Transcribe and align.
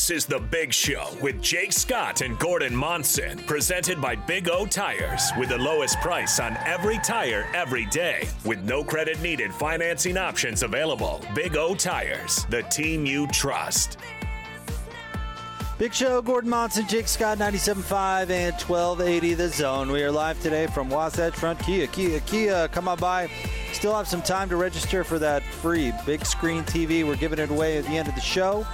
This 0.00 0.22
is 0.22 0.24
The 0.24 0.38
Big 0.38 0.72
Show 0.72 1.10
with 1.20 1.42
Jake 1.42 1.74
Scott 1.74 2.22
and 2.22 2.38
Gordon 2.38 2.74
Monson, 2.74 3.36
presented 3.40 4.00
by 4.00 4.16
Big 4.16 4.48
O 4.48 4.64
Tires, 4.64 5.30
with 5.38 5.50
the 5.50 5.58
lowest 5.58 6.00
price 6.00 6.40
on 6.40 6.56
every 6.64 6.98
tire 7.00 7.46
every 7.52 7.84
day, 7.84 8.26
with 8.46 8.62
no 8.62 8.82
credit 8.82 9.20
needed 9.20 9.52
financing 9.52 10.16
options 10.16 10.62
available. 10.62 11.22
Big 11.34 11.54
O 11.54 11.74
Tires, 11.74 12.46
the 12.48 12.62
team 12.62 13.04
you 13.04 13.26
trust. 13.26 13.98
Big 15.76 15.92
Show, 15.92 16.22
Gordon 16.22 16.48
Monson, 16.48 16.88
Jake 16.88 17.06
Scott, 17.06 17.36
97.5 17.36 18.30
and 18.30 18.54
1280 18.54 19.34
The 19.34 19.48
Zone. 19.50 19.92
We 19.92 20.02
are 20.02 20.10
live 20.10 20.40
today 20.40 20.66
from 20.68 20.88
Wasatch 20.88 21.34
Front 21.34 21.58
Kia. 21.58 21.86
Kia, 21.88 22.20
Kia, 22.20 22.68
come 22.68 22.88
on 22.88 22.98
by. 22.98 23.30
Still 23.74 23.94
have 23.94 24.08
some 24.08 24.22
time 24.22 24.48
to 24.48 24.56
register 24.56 25.04
for 25.04 25.18
that 25.18 25.42
free 25.42 25.92
big 26.06 26.24
screen 26.24 26.64
TV. 26.64 27.06
We're 27.06 27.16
giving 27.16 27.38
it 27.38 27.50
away 27.50 27.76
at 27.76 27.84
the 27.84 27.98
end 27.98 28.08
of 28.08 28.14
the 28.14 28.20
show. 28.22 28.66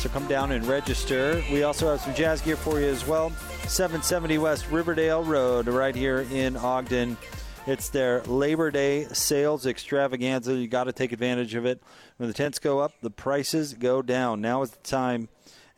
So 0.00 0.08
come 0.08 0.26
down 0.28 0.52
and 0.52 0.64
register. 0.66 1.44
We 1.52 1.62
also 1.62 1.90
have 1.90 2.00
some 2.00 2.14
jazz 2.14 2.40
gear 2.40 2.56
for 2.56 2.80
you 2.80 2.86
as 2.86 3.06
well. 3.06 3.28
770 3.68 4.38
West 4.38 4.70
Riverdale 4.70 5.22
Road, 5.22 5.66
right 5.68 5.94
here 5.94 6.26
in 6.32 6.56
Ogden. 6.56 7.18
It's 7.66 7.90
their 7.90 8.22
Labor 8.22 8.70
Day 8.70 9.04
sales 9.12 9.66
extravaganza. 9.66 10.54
You 10.54 10.68
got 10.68 10.84
to 10.84 10.94
take 10.94 11.12
advantage 11.12 11.54
of 11.54 11.66
it. 11.66 11.82
When 12.16 12.30
the 12.30 12.32
tents 12.32 12.58
go 12.58 12.78
up, 12.78 12.94
the 13.02 13.10
prices 13.10 13.74
go 13.74 14.00
down. 14.00 14.40
Now 14.40 14.62
is 14.62 14.70
the 14.70 14.78
time 14.78 15.28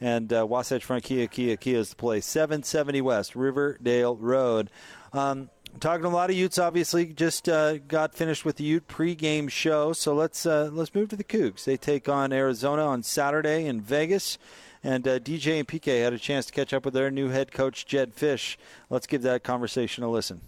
and 0.01 0.33
uh, 0.33 0.47
Wasatch 0.47 0.85
Front 0.85 1.03
Kia, 1.03 1.27
Kia, 1.27 1.57
Kia 1.57 1.79
is 1.79 1.91
the 1.91 1.97
place. 1.97 2.25
770 2.25 3.01
West, 3.01 3.35
Riverdale 3.35 4.15
Road. 4.15 4.71
Um, 5.13 5.51
talking 5.81 6.03
to 6.03 6.09
a 6.09 6.11
lot 6.11 6.31
of 6.31 6.37
Utes, 6.37 6.59
obviously, 6.59 7.07
just 7.07 7.49
uh, 7.49 7.79
got 7.79 8.15
finished 8.15 8.45
with 8.45 8.57
the 8.57 8.65
Ute 8.65 8.89
pregame 8.89 9.51
show. 9.51 9.93
So 9.93 10.15
let's 10.15 10.47
uh, 10.47 10.71
let's 10.73 10.95
move 10.95 11.09
to 11.11 11.17
the 11.17 11.25
Cougs. 11.25 11.65
They 11.65 11.77
take 11.77 12.09
on 12.09 12.33
Arizona 12.33 12.87
on 12.87 13.03
Saturday 13.03 13.67
in 13.67 13.81
Vegas. 13.81 14.39
And 14.85 15.07
uh, 15.07 15.21
DJ 15.21 15.61
and 15.61 15.69
PK 15.69 16.03
had 16.03 16.13
a 16.13 16.19
chance 16.19 16.47
to 16.47 16.53
catch 16.53 16.73
up 16.73 16.85
with 16.85 16.95
their 16.95 17.09
new 17.09 17.29
head 17.29 17.53
coach, 17.53 17.87
Jedd 17.87 18.17
Fisch. 18.17 18.57
Let's 18.91 19.07
give 19.07 19.23
that 19.23 19.45
conversation 19.45 20.03
a 20.03 20.11
listen. 20.11 20.41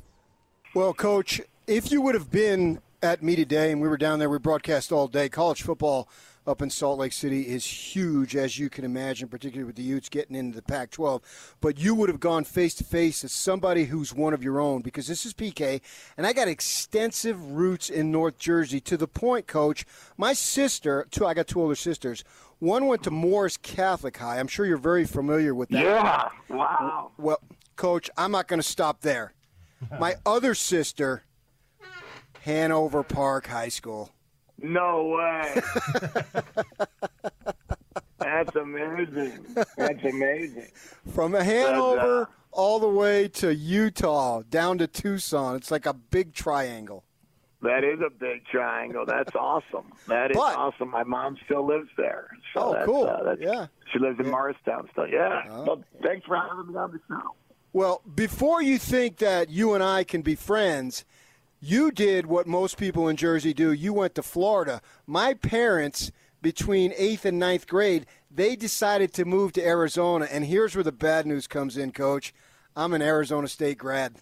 Well, 0.74 0.92
Coach, 0.92 1.40
if 1.68 1.92
you 1.92 2.02
would 2.02 2.16
have 2.16 2.32
been 2.32 2.80
at 3.00 3.22
me 3.22 3.36
today, 3.36 3.70
and 3.70 3.80
we 3.80 3.86
were 3.86 3.96
down 3.96 4.18
there, 4.18 4.28
we 4.28 4.38
broadcast 4.38 4.90
all 4.90 5.06
day, 5.06 5.28
college 5.28 5.62
football– 5.62 6.08
up 6.46 6.60
in 6.60 6.68
Salt 6.70 6.98
Lake 6.98 7.12
City 7.12 7.48
is 7.48 7.64
huge, 7.64 8.36
as 8.36 8.58
you 8.58 8.68
can 8.68 8.84
imagine, 8.84 9.28
particularly 9.28 9.64
with 9.64 9.76
the 9.76 9.82
Utes 9.82 10.08
getting 10.08 10.36
into 10.36 10.56
the 10.56 10.62
Pac 10.62 10.90
12. 10.90 11.56
But 11.60 11.78
you 11.78 11.94
would 11.94 12.08
have 12.08 12.20
gone 12.20 12.44
face 12.44 12.74
to 12.76 12.84
face 12.84 13.24
as 13.24 13.32
somebody 13.32 13.86
who's 13.86 14.14
one 14.14 14.34
of 14.34 14.44
your 14.44 14.60
own 14.60 14.82
because 14.82 15.06
this 15.06 15.24
is 15.24 15.32
PK, 15.32 15.80
and 16.16 16.26
I 16.26 16.32
got 16.32 16.48
extensive 16.48 17.52
roots 17.52 17.88
in 17.88 18.10
North 18.10 18.38
Jersey 18.38 18.80
to 18.80 18.96
the 18.96 19.08
point, 19.08 19.46
coach. 19.46 19.86
My 20.16 20.32
sister, 20.32 21.06
two, 21.10 21.26
I 21.26 21.34
got 21.34 21.46
two 21.46 21.62
older 21.62 21.74
sisters. 21.74 22.24
One 22.58 22.86
went 22.86 23.02
to 23.04 23.10
Morris 23.10 23.56
Catholic 23.56 24.16
High. 24.16 24.38
I'm 24.38 24.48
sure 24.48 24.66
you're 24.66 24.76
very 24.76 25.04
familiar 25.04 25.54
with 25.54 25.70
that. 25.70 25.82
Yeah, 25.82 26.28
wow. 26.48 27.10
Well, 27.18 27.40
coach, 27.76 28.10
I'm 28.16 28.30
not 28.30 28.48
going 28.48 28.60
to 28.60 28.66
stop 28.66 29.00
there. 29.00 29.32
My 29.98 30.14
other 30.24 30.54
sister, 30.54 31.24
Hanover 32.42 33.02
Park 33.02 33.48
High 33.48 33.68
School. 33.68 34.10
No 34.64 35.04
way. 35.04 35.62
That's 38.18 38.56
amazing. 38.56 39.44
That's 39.76 40.02
amazing. 40.04 40.68
From 41.12 41.34
Hanover 41.34 42.22
uh, 42.22 42.26
all 42.50 42.78
the 42.78 42.88
way 42.88 43.28
to 43.28 43.54
Utah, 43.54 44.42
down 44.48 44.78
to 44.78 44.86
Tucson. 44.86 45.56
It's 45.56 45.70
like 45.70 45.84
a 45.84 45.92
big 45.92 46.32
triangle. 46.32 47.04
That 47.60 47.84
is 47.84 48.00
a 48.00 48.08
big 48.08 48.46
triangle. 48.46 49.04
That's 49.06 49.34
awesome. 49.36 49.92
That 50.08 50.30
is 50.30 50.36
but, 50.36 50.56
awesome. 50.56 50.90
My 50.90 51.04
mom 51.04 51.36
still 51.44 51.66
lives 51.66 51.90
there. 51.98 52.30
So 52.54 52.60
oh, 52.60 52.72
that's, 52.72 52.86
cool. 52.86 53.06
Uh, 53.06 53.22
that's, 53.22 53.40
yeah. 53.42 53.66
She 53.92 53.98
lives 53.98 54.18
in 54.18 54.24
yeah. 54.24 54.30
Morristown 54.30 54.88
still. 54.92 55.08
Yeah. 55.08 55.42
Oh. 55.50 55.64
Well, 55.64 55.84
thanks 56.02 56.26
for 56.26 56.36
having 56.36 56.72
me 56.72 56.78
on 56.78 56.90
the 56.90 57.00
show. 57.06 57.34
Well, 57.74 58.00
before 58.14 58.62
you 58.62 58.78
think 58.78 59.18
that 59.18 59.50
you 59.50 59.74
and 59.74 59.84
I 59.84 60.04
can 60.04 60.22
be 60.22 60.36
friends, 60.36 61.04
you 61.64 61.90
did 61.90 62.26
what 62.26 62.46
most 62.46 62.76
people 62.76 63.08
in 63.08 63.16
Jersey 63.16 63.54
do. 63.54 63.72
You 63.72 63.92
went 63.92 64.14
to 64.16 64.22
Florida. 64.22 64.82
My 65.06 65.34
parents, 65.34 66.12
between 66.42 66.92
eighth 66.96 67.24
and 67.24 67.38
ninth 67.38 67.66
grade, 67.66 68.06
they 68.30 68.54
decided 68.54 69.14
to 69.14 69.24
move 69.24 69.52
to 69.54 69.66
Arizona. 69.66 70.28
And 70.30 70.44
here's 70.44 70.74
where 70.74 70.84
the 70.84 70.92
bad 70.92 71.26
news 71.26 71.46
comes 71.46 71.76
in, 71.76 71.92
Coach. 71.92 72.34
I'm 72.76 72.92
an 72.92 73.02
Arizona 73.02 73.48
State 73.48 73.78
grad. 73.78 74.16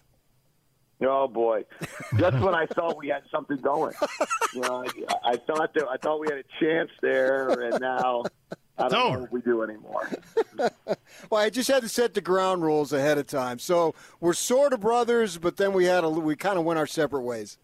Oh 1.01 1.27
boy, 1.27 1.65
that's 2.13 2.37
when 2.37 2.55
I 2.55 2.65
thought 2.65 2.95
we 2.97 3.09
had 3.09 3.23
something 3.29 3.57
going. 3.57 3.93
You 4.53 4.61
know, 4.61 4.85
I, 4.85 5.31
I 5.31 5.35
thought 5.35 5.73
that 5.73 5.85
I 5.89 5.97
thought 5.97 6.21
we 6.21 6.27
had 6.29 6.37
a 6.37 6.43
chance 6.61 6.91
there, 7.01 7.49
and 7.49 7.81
now 7.81 8.23
I 8.77 8.87
don't 8.87 9.13
know 9.13 9.19
what 9.19 9.31
we 9.31 9.41
do 9.41 9.61
anymore. 9.61 10.09
well, 11.29 11.41
I 11.41 11.49
just 11.49 11.69
had 11.69 11.83
to 11.83 11.89
set 11.89 12.13
the 12.13 12.21
ground 12.21 12.63
rules 12.63 12.91
ahead 12.91 13.17
of 13.17 13.27
time. 13.27 13.59
So 13.59 13.93
we're 14.19 14.33
sort 14.33 14.73
of 14.73 14.81
brothers, 14.81 15.37
but 15.37 15.57
then 15.57 15.73
we 15.73 15.85
had 15.85 16.03
a 16.03 16.09
we 16.09 16.35
kind 16.35 16.57
of 16.57 16.65
went 16.65 16.79
our 16.79 16.87
separate 16.87 17.21
ways. 17.21 17.57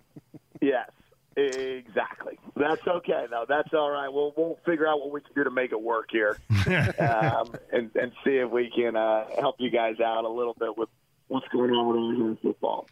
yes, 0.60 0.90
exactly. 1.36 2.38
That's 2.56 2.86
okay 2.86 3.26
though. 3.30 3.44
That's 3.48 3.72
all 3.72 3.90
right. 3.90 4.12
We'll 4.12 4.34
we'll 4.36 4.58
figure 4.66 4.88
out 4.88 4.98
what 4.98 5.12
we 5.12 5.20
can 5.20 5.32
do 5.34 5.44
to 5.44 5.50
make 5.50 5.70
it 5.70 5.80
work 5.80 6.08
here, 6.10 6.38
um, 6.98 7.54
and 7.72 7.90
and 7.94 8.12
see 8.24 8.36
if 8.36 8.50
we 8.50 8.72
can 8.74 8.96
uh, 8.96 9.26
help 9.38 9.56
you 9.58 9.70
guys 9.70 10.00
out 10.00 10.24
a 10.24 10.28
little 10.28 10.54
bit 10.58 10.76
with 10.76 10.88
what's 11.28 11.46
going 11.48 11.70
on 11.70 12.18
with 12.18 12.28
our 12.28 12.36
football. 12.42 12.88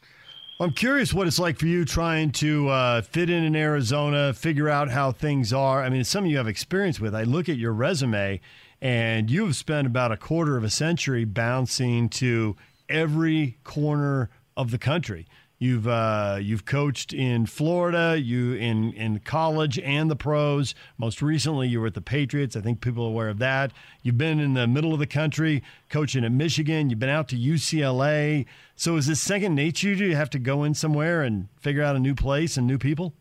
I'm 0.60 0.72
curious 0.72 1.14
what 1.14 1.28
it's 1.28 1.38
like 1.38 1.56
for 1.56 1.66
you 1.66 1.84
trying 1.84 2.32
to 2.32 2.68
uh, 2.68 3.02
fit 3.02 3.30
in 3.30 3.44
in 3.44 3.54
Arizona, 3.54 4.34
figure 4.34 4.68
out 4.68 4.90
how 4.90 5.12
things 5.12 5.52
are. 5.52 5.84
I 5.84 5.88
mean, 5.88 6.00
it's 6.00 6.10
something 6.10 6.28
you 6.28 6.38
have 6.38 6.48
experience 6.48 6.98
with. 6.98 7.14
I 7.14 7.22
look 7.22 7.48
at 7.48 7.56
your 7.56 7.72
resume, 7.72 8.40
and 8.80 9.30
you 9.30 9.44
have 9.44 9.54
spent 9.54 9.86
about 9.86 10.10
a 10.10 10.16
quarter 10.16 10.56
of 10.56 10.64
a 10.64 10.70
century 10.70 11.24
bouncing 11.24 12.08
to 12.08 12.56
every 12.88 13.56
corner 13.62 14.30
of 14.56 14.72
the 14.72 14.78
country. 14.78 15.28
You've 15.60 15.88
uh, 15.88 16.38
you've 16.40 16.64
coached 16.64 17.12
in 17.12 17.46
Florida, 17.46 18.16
you 18.16 18.52
in 18.54 18.92
in 18.92 19.18
college 19.20 19.76
and 19.80 20.08
the 20.08 20.14
pros. 20.14 20.72
Most 20.98 21.20
recently, 21.20 21.66
you 21.66 21.80
were 21.80 21.88
at 21.88 21.94
the 21.94 22.00
Patriots. 22.00 22.54
I 22.54 22.60
think 22.60 22.80
people 22.80 23.04
are 23.04 23.08
aware 23.08 23.28
of 23.28 23.38
that. 23.38 23.72
You've 24.04 24.18
been 24.18 24.38
in 24.38 24.54
the 24.54 24.68
middle 24.68 24.92
of 24.92 25.00
the 25.00 25.06
country 25.06 25.64
coaching 25.90 26.24
at 26.24 26.30
Michigan. 26.30 26.90
You've 26.90 27.00
been 27.00 27.08
out 27.08 27.26
to 27.30 27.36
UCLA. 27.36 28.46
So 28.76 28.96
is 28.96 29.08
this 29.08 29.20
second 29.20 29.56
nature? 29.56 29.96
Do 29.96 30.04
you 30.04 30.14
have 30.14 30.30
to 30.30 30.38
go 30.38 30.62
in 30.62 30.74
somewhere 30.74 31.22
and 31.22 31.48
figure 31.56 31.82
out 31.82 31.96
a 31.96 32.00
new 32.00 32.14
place 32.14 32.56
and 32.56 32.64
new 32.64 32.78
people? 32.78 33.14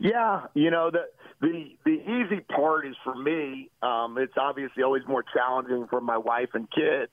yeah, 0.00 0.46
you 0.54 0.72
know 0.72 0.90
the 0.90 1.06
the 1.40 1.76
the 1.84 2.02
easy 2.02 2.40
part 2.40 2.84
is 2.84 2.96
for 3.04 3.14
me. 3.14 3.70
Um, 3.80 4.18
it's 4.18 4.36
obviously 4.36 4.82
always 4.82 5.02
more 5.06 5.22
challenging 5.22 5.86
for 5.88 6.00
my 6.00 6.18
wife 6.18 6.50
and 6.54 6.68
kids 6.68 7.12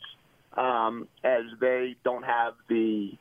um, 0.57 1.07
as 1.23 1.43
they 1.59 1.95
don't 2.03 2.23
have 2.23 2.53
the 2.67 3.11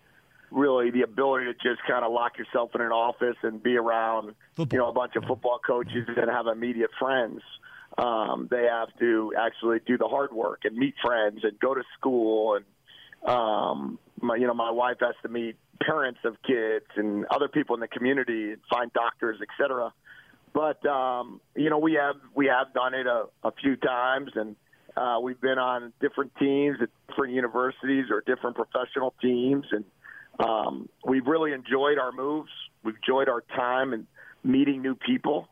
really 0.50 0.90
the 0.90 1.02
ability 1.02 1.46
to 1.46 1.54
just 1.54 1.80
kind 1.88 2.04
of 2.04 2.12
lock 2.12 2.38
yourself 2.38 2.70
in 2.74 2.80
an 2.80 2.92
office 2.92 3.36
and 3.42 3.62
be 3.62 3.76
around 3.76 4.34
football. 4.54 4.76
you 4.76 4.78
know 4.78 4.88
a 4.88 4.92
bunch 4.92 5.16
of 5.16 5.24
football 5.24 5.60
coaches 5.64 6.08
and 6.08 6.30
have 6.30 6.46
immediate 6.46 6.90
friends. 6.98 7.40
Um, 7.98 8.48
they 8.50 8.64
have 8.70 8.88
to 9.00 9.32
actually 9.38 9.78
do 9.86 9.98
the 9.98 10.08
hard 10.08 10.32
work 10.32 10.60
and 10.64 10.76
meet 10.76 10.94
friends 11.04 11.40
and 11.42 11.58
go 11.58 11.74
to 11.74 11.82
school 11.98 12.56
and 12.56 12.64
um, 13.28 13.98
my 14.20 14.36
you 14.36 14.46
know 14.46 14.54
my 14.54 14.70
wife 14.70 14.96
has 15.00 15.14
to 15.22 15.28
meet 15.28 15.56
parents 15.80 16.20
of 16.24 16.36
kids 16.46 16.86
and 16.96 17.26
other 17.30 17.48
people 17.48 17.74
in 17.74 17.80
the 17.80 17.88
community 17.88 18.52
and 18.52 18.60
find 18.70 18.92
doctors, 18.92 19.38
etc. 19.40 19.92
But 20.52 20.84
um, 20.86 21.40
you 21.54 21.70
know 21.70 21.78
we 21.78 21.94
have 21.94 22.16
we 22.34 22.46
have 22.46 22.72
done 22.74 22.94
it 22.94 23.06
a, 23.06 23.26
a 23.44 23.52
few 23.52 23.76
times 23.76 24.32
and. 24.34 24.56
Uh, 24.96 25.20
we've 25.20 25.40
been 25.40 25.56
on 25.56 25.92
different 26.00 26.34
teams 26.36 26.76
at 26.82 26.88
different 27.08 27.32
universities 27.32 28.06
or 28.10 28.24
different 28.26 28.56
professional 28.56 29.14
teams, 29.22 29.64
and 29.70 29.84
um, 30.42 30.88
we've 31.04 31.26
really 31.26 31.52
enjoyed 31.52 31.98
our 31.98 32.12
moves. 32.12 32.50
We've 32.82 32.96
enjoyed 32.96 33.28
our 33.28 33.42
time 33.54 33.92
and 33.92 34.06
meeting 34.42 34.82
new 34.82 34.94
people. 34.94 35.48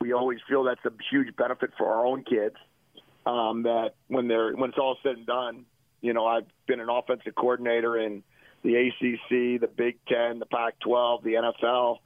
We 0.00 0.12
always 0.12 0.38
feel 0.48 0.64
that's 0.64 0.84
a 0.84 0.92
huge 1.10 1.36
benefit 1.36 1.70
for 1.78 1.86
our 1.86 2.04
own 2.04 2.24
kids. 2.24 2.56
Um, 3.24 3.62
that 3.62 3.90
when 4.08 4.26
they're 4.26 4.52
when 4.52 4.70
it's 4.70 4.78
all 4.78 4.96
said 5.04 5.16
and 5.16 5.26
done, 5.26 5.64
you 6.00 6.12
know, 6.12 6.26
I've 6.26 6.46
been 6.66 6.80
an 6.80 6.88
offensive 6.88 7.36
coordinator 7.36 7.96
in 7.96 8.24
the 8.64 8.74
ACC, 8.74 9.60
the 9.60 9.68
Big 9.68 9.98
Ten, 10.08 10.40
the 10.40 10.46
Pac-12, 10.46 11.22
the 11.22 11.34
NFL. 11.34 11.98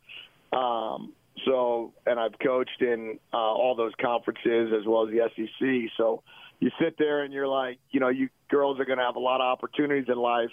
Um, 0.52 1.14
so, 1.46 1.92
and 2.06 2.20
I've 2.20 2.38
coached 2.38 2.80
in 2.82 3.18
uh, 3.32 3.36
all 3.36 3.74
those 3.76 3.92
conferences 4.00 4.72
as 4.78 4.86
well 4.86 5.06
as 5.06 5.14
the 5.14 5.28
SEC. 5.34 5.90
So, 5.96 6.22
you 6.60 6.70
sit 6.80 6.96
there 6.98 7.22
and 7.22 7.32
you're 7.32 7.48
like, 7.48 7.78
you 7.90 8.00
know, 8.00 8.08
you 8.08 8.28
girls 8.48 8.80
are 8.80 8.84
going 8.84 8.98
to 8.98 9.04
have 9.04 9.16
a 9.16 9.20
lot 9.20 9.40
of 9.40 9.46
opportunities 9.46 10.06
in 10.08 10.16
life 10.16 10.50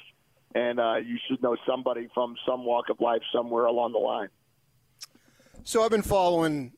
and 0.56 0.80
uh, 0.80 0.96
you 0.96 1.18
should 1.28 1.42
know 1.42 1.56
somebody 1.68 2.08
from 2.14 2.36
some 2.48 2.66
walk 2.66 2.90
of 2.90 3.00
life 3.00 3.22
somewhere 3.34 3.66
along 3.66 3.94
the 3.94 4.00
line. 4.00 4.30
So 5.64 5.84
I've 5.84 5.92
been 5.92 6.02
following 6.02 6.74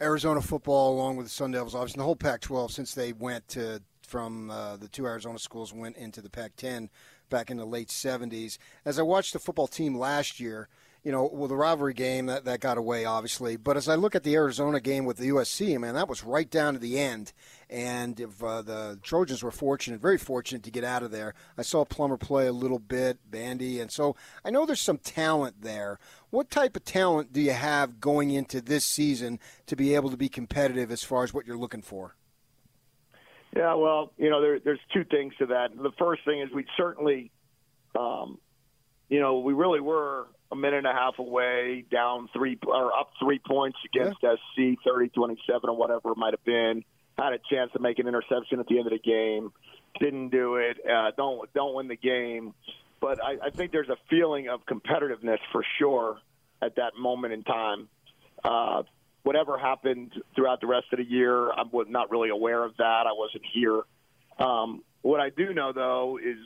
Arizona 0.00 0.40
football 0.40 0.94
along 0.94 1.16
with 1.16 1.26
the 1.26 1.30
Sun 1.30 1.52
Devils, 1.52 1.74
obviously 1.74 1.98
the 1.98 2.04
whole 2.04 2.16
Pac-12 2.16 2.70
since 2.70 2.94
they 2.94 3.12
went 3.12 3.48
to 3.48 3.82
from 4.02 4.50
uh, 4.50 4.76
the 4.76 4.88
two 4.88 5.06
Arizona 5.06 5.38
schools 5.38 5.72
went 5.72 5.96
into 5.96 6.22
the 6.22 6.30
Pac-10 6.30 6.88
back 7.28 7.50
in 7.50 7.58
the 7.58 7.66
late 7.66 7.88
70s. 7.88 8.56
As 8.84 8.98
I 8.98 9.02
watched 9.02 9.34
the 9.34 9.38
football 9.38 9.66
team 9.66 9.98
last 9.98 10.40
year, 10.40 10.68
you 11.04 11.12
know, 11.12 11.30
well, 11.32 11.48
the 11.48 11.56
rivalry 11.56 11.94
game 11.94 12.26
that, 12.26 12.44
that 12.44 12.60
got 12.60 12.76
away, 12.76 13.04
obviously. 13.04 13.56
But 13.56 13.76
as 13.76 13.88
I 13.88 13.94
look 13.94 14.14
at 14.14 14.24
the 14.24 14.34
Arizona 14.34 14.80
game 14.80 15.04
with 15.04 15.16
the 15.16 15.28
USC, 15.28 15.78
man, 15.78 15.94
that 15.94 16.08
was 16.08 16.24
right 16.24 16.50
down 16.50 16.74
to 16.74 16.80
the 16.80 16.98
end. 16.98 17.32
And 17.70 18.18
if 18.18 18.42
uh, 18.42 18.62
the 18.62 18.98
Trojans 19.02 19.42
were 19.42 19.50
fortunate, 19.50 20.00
very 20.00 20.18
fortunate 20.18 20.62
to 20.64 20.70
get 20.70 20.84
out 20.84 21.02
of 21.02 21.10
there, 21.10 21.34
I 21.56 21.62
saw 21.62 21.84
Plummer 21.84 22.16
play 22.16 22.46
a 22.46 22.52
little 22.52 22.78
bit, 22.78 23.18
Bandy, 23.30 23.80
and 23.80 23.92
so 23.92 24.16
I 24.44 24.50
know 24.50 24.66
there's 24.66 24.80
some 24.80 24.98
talent 24.98 25.62
there. 25.62 25.98
What 26.30 26.50
type 26.50 26.76
of 26.76 26.84
talent 26.84 27.32
do 27.32 27.40
you 27.40 27.52
have 27.52 28.00
going 28.00 28.30
into 28.30 28.60
this 28.60 28.84
season 28.84 29.38
to 29.66 29.76
be 29.76 29.94
able 29.94 30.10
to 30.10 30.16
be 30.16 30.28
competitive 30.28 30.90
as 30.90 31.02
far 31.02 31.24
as 31.24 31.32
what 31.32 31.46
you're 31.46 31.58
looking 31.58 31.82
for? 31.82 32.16
Yeah, 33.56 33.74
well, 33.74 34.12
you 34.18 34.28
know, 34.28 34.40
there, 34.40 34.58
there's 34.58 34.80
two 34.92 35.04
things 35.04 35.34
to 35.38 35.46
that. 35.46 35.70
The 35.76 35.92
first 35.98 36.24
thing 36.24 36.40
is 36.40 36.48
we 36.52 36.66
certainly, 36.76 37.30
um, 37.98 38.38
you 39.08 39.20
know, 39.20 39.38
we 39.38 39.54
really 39.54 39.80
were 39.80 40.26
a 40.50 40.56
minute 40.56 40.78
and 40.78 40.86
a 40.86 40.92
half 40.92 41.18
away, 41.18 41.84
down 41.90 42.28
three 42.32 42.58
or 42.66 42.92
up 42.92 43.10
three 43.22 43.38
points 43.38 43.78
against 43.84 44.18
yeah. 44.22 44.34
SC, 44.54 44.78
30 44.84 45.10
27 45.10 45.68
or 45.68 45.76
whatever 45.76 46.12
it 46.12 46.16
might 46.16 46.32
have 46.32 46.44
been. 46.44 46.84
Had 47.18 47.32
a 47.32 47.38
chance 47.50 47.72
to 47.72 47.80
make 47.80 47.98
an 47.98 48.06
interception 48.06 48.60
at 48.60 48.66
the 48.66 48.78
end 48.78 48.86
of 48.86 48.92
the 48.92 48.98
game, 48.98 49.52
didn't 50.00 50.30
do 50.30 50.56
it. 50.56 50.78
Uh, 50.88 51.10
don't 51.16 51.52
don't 51.52 51.74
win 51.74 51.88
the 51.88 51.96
game, 51.96 52.54
but 53.00 53.22
I, 53.22 53.46
I 53.46 53.50
think 53.50 53.72
there's 53.72 53.88
a 53.88 53.96
feeling 54.08 54.48
of 54.48 54.60
competitiveness 54.66 55.38
for 55.52 55.64
sure 55.78 56.18
at 56.62 56.76
that 56.76 56.92
moment 56.98 57.34
in 57.34 57.42
time. 57.42 57.88
Uh, 58.42 58.84
whatever 59.24 59.58
happened 59.58 60.12
throughout 60.34 60.60
the 60.60 60.66
rest 60.66 60.86
of 60.92 60.98
the 60.98 61.04
year, 61.04 61.50
I'm 61.50 61.70
not 61.88 62.10
really 62.10 62.30
aware 62.30 62.64
of 62.64 62.76
that. 62.78 63.04
I 63.06 63.12
wasn't 63.12 63.44
here. 63.52 63.82
Um, 64.38 64.82
what 65.02 65.20
I 65.20 65.30
do 65.30 65.52
know 65.52 65.72
though 65.72 66.18
is 66.18 66.36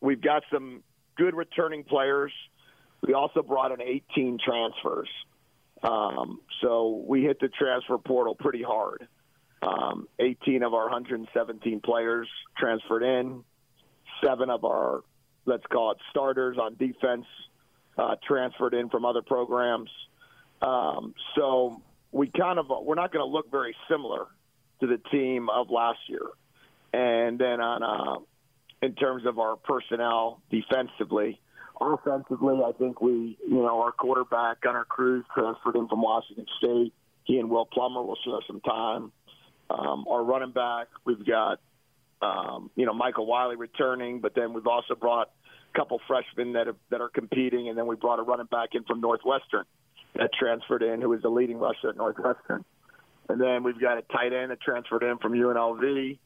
we've 0.00 0.20
got 0.20 0.44
some 0.52 0.82
good 1.16 1.34
returning 1.34 1.84
players 1.84 2.32
we 3.06 3.14
also 3.14 3.42
brought 3.42 3.72
in 3.72 3.82
18 3.82 4.38
transfers. 4.44 5.08
Um, 5.82 6.40
so 6.62 7.04
we 7.06 7.22
hit 7.22 7.38
the 7.40 7.48
transfer 7.48 7.98
portal 7.98 8.34
pretty 8.34 8.62
hard. 8.62 9.06
Um, 9.62 10.08
18 10.18 10.62
of 10.62 10.74
our 10.74 10.84
117 10.84 11.80
players 11.80 12.28
transferred 12.56 13.02
in. 13.02 13.44
Seven 14.24 14.48
of 14.48 14.64
our, 14.64 15.02
let's 15.44 15.64
call 15.66 15.92
it 15.92 15.98
starters 16.10 16.56
on 16.58 16.76
defense, 16.76 17.26
uh, 17.98 18.16
transferred 18.26 18.74
in 18.74 18.88
from 18.88 19.04
other 19.04 19.22
programs. 19.22 19.90
Um, 20.62 21.14
so 21.36 21.82
we 22.12 22.30
kind 22.30 22.58
of 22.58 22.66
we're 22.82 22.94
not 22.94 23.12
going 23.12 23.26
to 23.26 23.30
look 23.30 23.50
very 23.50 23.76
similar 23.90 24.26
to 24.80 24.86
the 24.86 24.98
team 25.10 25.48
of 25.50 25.68
last 25.70 25.98
year. 26.08 26.26
And 26.92 27.38
then 27.38 27.60
on 27.60 27.82
uh, 27.82 28.20
in 28.80 28.94
terms 28.94 29.26
of 29.26 29.38
our 29.38 29.56
personnel 29.56 30.40
defensively, 30.50 31.40
Offensively, 31.80 32.60
I 32.64 32.72
think 32.72 33.00
we, 33.00 33.36
you 33.46 33.56
know, 33.56 33.82
our 33.82 33.92
quarterback 33.92 34.60
Gunner 34.60 34.84
Cruz 34.84 35.24
transferred 35.34 35.76
in 35.76 35.88
from 35.88 36.02
Washington 36.02 36.46
State. 36.58 36.92
He 37.24 37.38
and 37.38 37.50
Will 37.50 37.66
Plummer 37.66 38.02
will 38.02 38.18
share 38.24 38.38
some 38.46 38.60
time. 38.60 39.12
Um, 39.70 40.04
our 40.08 40.22
running 40.22 40.52
back, 40.52 40.88
we've 41.04 41.26
got, 41.26 41.58
um, 42.22 42.70
you 42.76 42.86
know, 42.86 42.94
Michael 42.94 43.26
Wiley 43.26 43.56
returning, 43.56 44.20
but 44.20 44.34
then 44.34 44.52
we've 44.52 44.66
also 44.66 44.94
brought 44.94 45.30
a 45.74 45.78
couple 45.78 46.00
freshmen 46.06 46.52
that 46.52 46.68
are, 46.68 46.76
that 46.90 47.00
are 47.00 47.08
competing, 47.08 47.68
and 47.68 47.76
then 47.76 47.86
we 47.86 47.96
brought 47.96 48.18
a 48.18 48.22
running 48.22 48.46
back 48.46 48.70
in 48.74 48.84
from 48.84 49.00
Northwestern 49.00 49.64
that 50.14 50.30
transferred 50.38 50.82
in, 50.82 51.00
who 51.00 51.08
was 51.08 51.22
the 51.22 51.28
leading 51.28 51.58
rusher 51.58 51.88
at 51.88 51.96
Northwestern. 51.96 52.64
And 53.28 53.40
then 53.40 53.64
we've 53.64 53.80
got 53.80 53.98
a 53.98 54.02
tight 54.02 54.32
end 54.32 54.50
that 54.50 54.60
transferred 54.60 55.02
in 55.02 55.18
from 55.18 55.32
UNLV, 55.32 56.18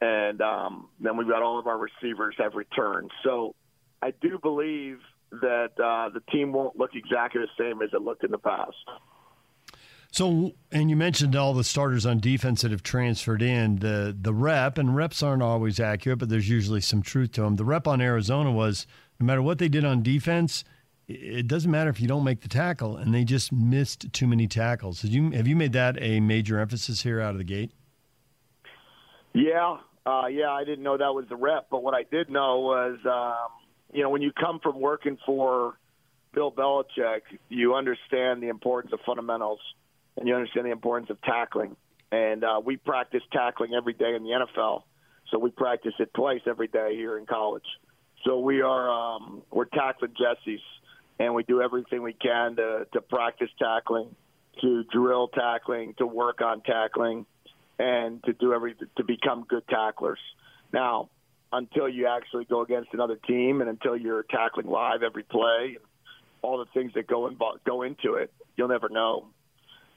and 0.00 0.40
um, 0.42 0.88
then 0.98 1.16
we've 1.16 1.28
got 1.28 1.42
all 1.42 1.58
of 1.58 1.66
our 1.66 1.78
receivers 1.78 2.34
have 2.38 2.54
returned. 2.54 3.10
So 3.24 3.54
I 4.02 4.12
do 4.20 4.38
believe 4.38 4.98
that 5.30 5.70
uh, 5.82 6.08
the 6.08 6.20
team 6.32 6.52
won't 6.52 6.76
look 6.76 6.90
exactly 6.94 7.42
the 7.42 7.62
same 7.62 7.82
as 7.82 7.90
it 7.92 8.02
looked 8.02 8.24
in 8.24 8.30
the 8.30 8.38
past. 8.38 8.76
So, 10.12 10.52
and 10.72 10.90
you 10.90 10.96
mentioned 10.96 11.36
all 11.36 11.54
the 11.54 11.62
starters 11.62 12.04
on 12.04 12.18
defense 12.18 12.62
that 12.62 12.72
have 12.72 12.82
transferred 12.82 13.42
in. 13.42 13.76
The 13.76 14.16
the 14.20 14.34
rep 14.34 14.76
and 14.76 14.96
reps 14.96 15.22
aren't 15.22 15.42
always 15.42 15.78
accurate, 15.78 16.18
but 16.18 16.28
there's 16.28 16.48
usually 16.48 16.80
some 16.80 17.00
truth 17.00 17.32
to 17.32 17.42
them. 17.42 17.56
The 17.56 17.64
rep 17.64 17.86
on 17.86 18.00
Arizona 18.00 18.50
was 18.50 18.88
no 19.20 19.26
matter 19.26 19.42
what 19.42 19.58
they 19.58 19.68
did 19.68 19.84
on 19.84 20.02
defense, 20.02 20.64
it 21.06 21.46
doesn't 21.46 21.70
matter 21.70 21.90
if 21.90 22.00
you 22.00 22.08
don't 22.08 22.24
make 22.24 22.40
the 22.40 22.48
tackle, 22.48 22.96
and 22.96 23.14
they 23.14 23.24
just 23.24 23.52
missed 23.52 24.12
too 24.12 24.26
many 24.26 24.46
tackles. 24.46 25.02
Have 25.02 25.10
you 25.10 25.30
have 25.30 25.46
you 25.46 25.56
made 25.56 25.72
that 25.74 25.96
a 26.00 26.20
major 26.20 26.58
emphasis 26.58 27.02
here 27.02 27.20
out 27.20 27.32
of 27.32 27.38
the 27.38 27.44
gate? 27.44 27.70
Yeah, 29.32 29.78
uh, 30.06 30.26
yeah, 30.26 30.50
I 30.50 30.64
didn't 30.64 30.82
know 30.82 30.96
that 30.96 31.14
was 31.14 31.26
the 31.28 31.36
rep, 31.36 31.68
but 31.70 31.82
what 31.82 31.94
I 31.94 32.04
did 32.10 32.30
know 32.30 32.60
was 32.60 32.98
um, 33.04 33.59
you 33.92 34.02
know, 34.02 34.10
when 34.10 34.22
you 34.22 34.32
come 34.32 34.60
from 34.60 34.80
working 34.80 35.18
for 35.26 35.74
Bill 36.32 36.52
Belichick, 36.52 37.22
you 37.48 37.74
understand 37.74 38.42
the 38.42 38.48
importance 38.48 38.92
of 38.92 39.00
fundamentals 39.04 39.60
and 40.16 40.28
you 40.28 40.34
understand 40.34 40.66
the 40.66 40.70
importance 40.70 41.10
of 41.10 41.20
tackling. 41.22 41.76
And 42.12 42.44
uh, 42.44 42.60
we 42.64 42.76
practice 42.76 43.22
tackling 43.32 43.74
every 43.74 43.92
day 43.92 44.14
in 44.14 44.22
the 44.22 44.30
NFL, 44.30 44.82
so 45.30 45.38
we 45.38 45.50
practice 45.50 45.94
it 46.00 46.12
twice 46.14 46.40
every 46.46 46.66
day 46.66 46.96
here 46.96 47.16
in 47.18 47.26
college. 47.26 47.64
So 48.24 48.40
we 48.40 48.62
are 48.62 48.90
um, 48.90 49.42
we're 49.50 49.66
tackling 49.66 50.12
Jesse's, 50.18 50.60
and 51.20 51.34
we 51.34 51.44
do 51.44 51.62
everything 51.62 52.02
we 52.02 52.12
can 52.12 52.56
to 52.56 52.86
to 52.92 53.00
practice 53.00 53.48
tackling, 53.60 54.14
to 54.60 54.82
drill 54.92 55.28
tackling, 55.28 55.94
to 55.98 56.06
work 56.06 56.42
on 56.42 56.62
tackling, 56.62 57.26
and 57.78 58.22
to 58.24 58.32
do 58.32 58.52
everything 58.52 58.88
to 58.96 59.04
become 59.04 59.46
good 59.48 59.66
tacklers. 59.68 60.18
Now, 60.72 61.10
until 61.52 61.88
you 61.88 62.06
actually 62.06 62.44
go 62.44 62.60
against 62.62 62.90
another 62.92 63.16
team 63.16 63.60
and 63.60 63.68
until 63.68 63.96
you're 63.96 64.22
tackling 64.24 64.66
live 64.66 65.02
every 65.02 65.24
play 65.24 65.76
and 65.76 65.84
all 66.42 66.58
the 66.58 66.66
things 66.72 66.92
that 66.94 67.06
go 67.06 67.26
in, 67.26 67.36
go 67.66 67.82
into 67.82 68.14
it, 68.14 68.32
you'll 68.56 68.68
never 68.68 68.88
know. 68.88 69.26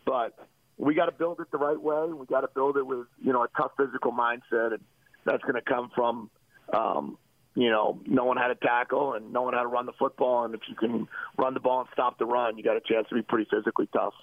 But 0.06 0.36
we 0.78 0.96
got 0.96 1.06
to 1.06 1.12
build 1.12 1.40
it 1.40 1.52
the 1.52 1.58
right 1.58 1.80
way. 1.80 2.12
We 2.12 2.26
got 2.26 2.42
to 2.42 2.50
build 2.54 2.78
it 2.78 2.86
with 2.86 3.08
you 3.22 3.32
know 3.34 3.44
a 3.44 3.48
tough 3.56 3.72
physical 3.78 4.12
mindset, 4.12 4.74
and 4.74 4.82
that's 5.26 5.44
going 5.44 5.56
to 5.56 5.62
come 5.62 5.92
from 5.96 6.30
um, 6.74 7.18
you 7.56 7.70
know 7.70 8.00
knowing 8.06 8.38
how 8.38 8.48
to 8.48 8.56
tackle 8.56 9.14
and 9.14 9.32
knowing 9.32 9.54
how 9.54 9.62
to 9.62 9.68
run 9.68 9.86
the 9.86 9.94
football. 9.94 10.46
And 10.46 10.56
if 10.56 10.62
you 10.68 10.76
can 10.76 11.08
run 11.38 11.54
the 11.54 11.60
ball 11.60 11.82
and 11.82 11.90
stop 11.94 12.18
the 12.18 12.26
run, 12.26 12.58
you 12.58 12.64
got 12.64 12.76
a 12.78 12.82
chance 12.82 13.08
to 13.10 13.16
be 13.16 13.22
pretty 13.22 13.48
physically 13.50 13.88
tough. 13.94 14.16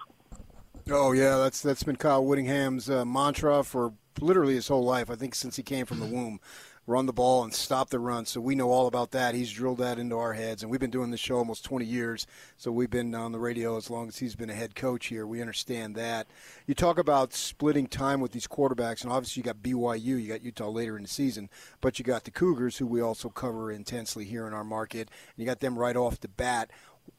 Oh 0.91 1.13
yeah, 1.13 1.39
that's 1.39 1.63
that's 1.63 1.83
been 1.83 1.97
Kyle 1.97 2.25
Whittingham's 2.25 2.91
uh, 2.91 3.05
mantra 3.05 3.63
for 3.63 3.95
literally 4.21 4.55
his 4.55 4.69
whole 4.69 4.85
life. 4.85 5.09
I 5.09 5.15
think 5.15 5.35
since 5.35 5.57
he 5.57 5.63
came 5.63 5.87
from 5.87 6.01
the 6.01 6.07
womb 6.07 6.41
run 6.87 7.07
the 7.07 7.13
ball 7.13 7.45
and 7.45 7.55
stop 7.55 7.91
the 7.91 7.99
run. 7.99 8.27
So 8.27 8.41
we 8.41 8.55
know 8.55 8.71
all 8.71 8.87
about 8.87 9.13
that. 9.13 9.35
He's 9.35 9.53
drilled 9.53 9.79
that 9.79 9.99
into 9.99 10.17
our 10.17 10.33
heads, 10.33 10.63
and 10.63 10.71
we've 10.71 10.81
been 10.81 10.91
doing 10.91 11.11
this 11.11 11.21
show 11.21 11.37
almost 11.37 11.65
20 11.65 11.85
years. 11.85 12.27
So 12.57 12.73
we've 12.73 12.91
been 12.91 13.15
on 13.15 13.33
the 13.33 13.39
radio 13.39 13.77
as 13.77 13.91
long 13.91 14.09
as 14.09 14.19
he's 14.19 14.35
been 14.35 14.51
a 14.51 14.55
head 14.55 14.75
coach 14.75 15.07
here. 15.07 15.27
We 15.27 15.41
understand 15.41 15.95
that. 15.95 16.27
You 16.67 16.75
talk 16.75 16.99
about 16.99 17.33
splitting 17.33 17.87
time 17.87 18.21
with 18.21 18.33
these 18.33 18.47
quarterbacks, 18.47 19.03
and 19.03 19.13
obviously 19.13 19.41
you 19.41 19.45
got 19.45 19.63
BYU, 19.63 20.21
you 20.21 20.29
got 20.29 20.43
Utah 20.43 20.69
later 20.69 20.97
in 20.97 21.03
the 21.03 21.09
season, 21.09 21.49
but 21.81 21.99
you 21.99 22.05
got 22.05 22.25
the 22.25 22.31
Cougars, 22.31 22.79
who 22.79 22.87
we 22.87 23.01
also 23.01 23.29
cover 23.29 23.71
intensely 23.71 24.25
here 24.25 24.47
in 24.47 24.55
our 24.55 24.65
market, 24.65 25.09
and 25.09 25.37
you 25.37 25.47
got 25.47 25.61
them 25.61 25.79
right 25.79 25.97
off 25.97 26.21
the 26.21 26.29
bat. 26.29 26.71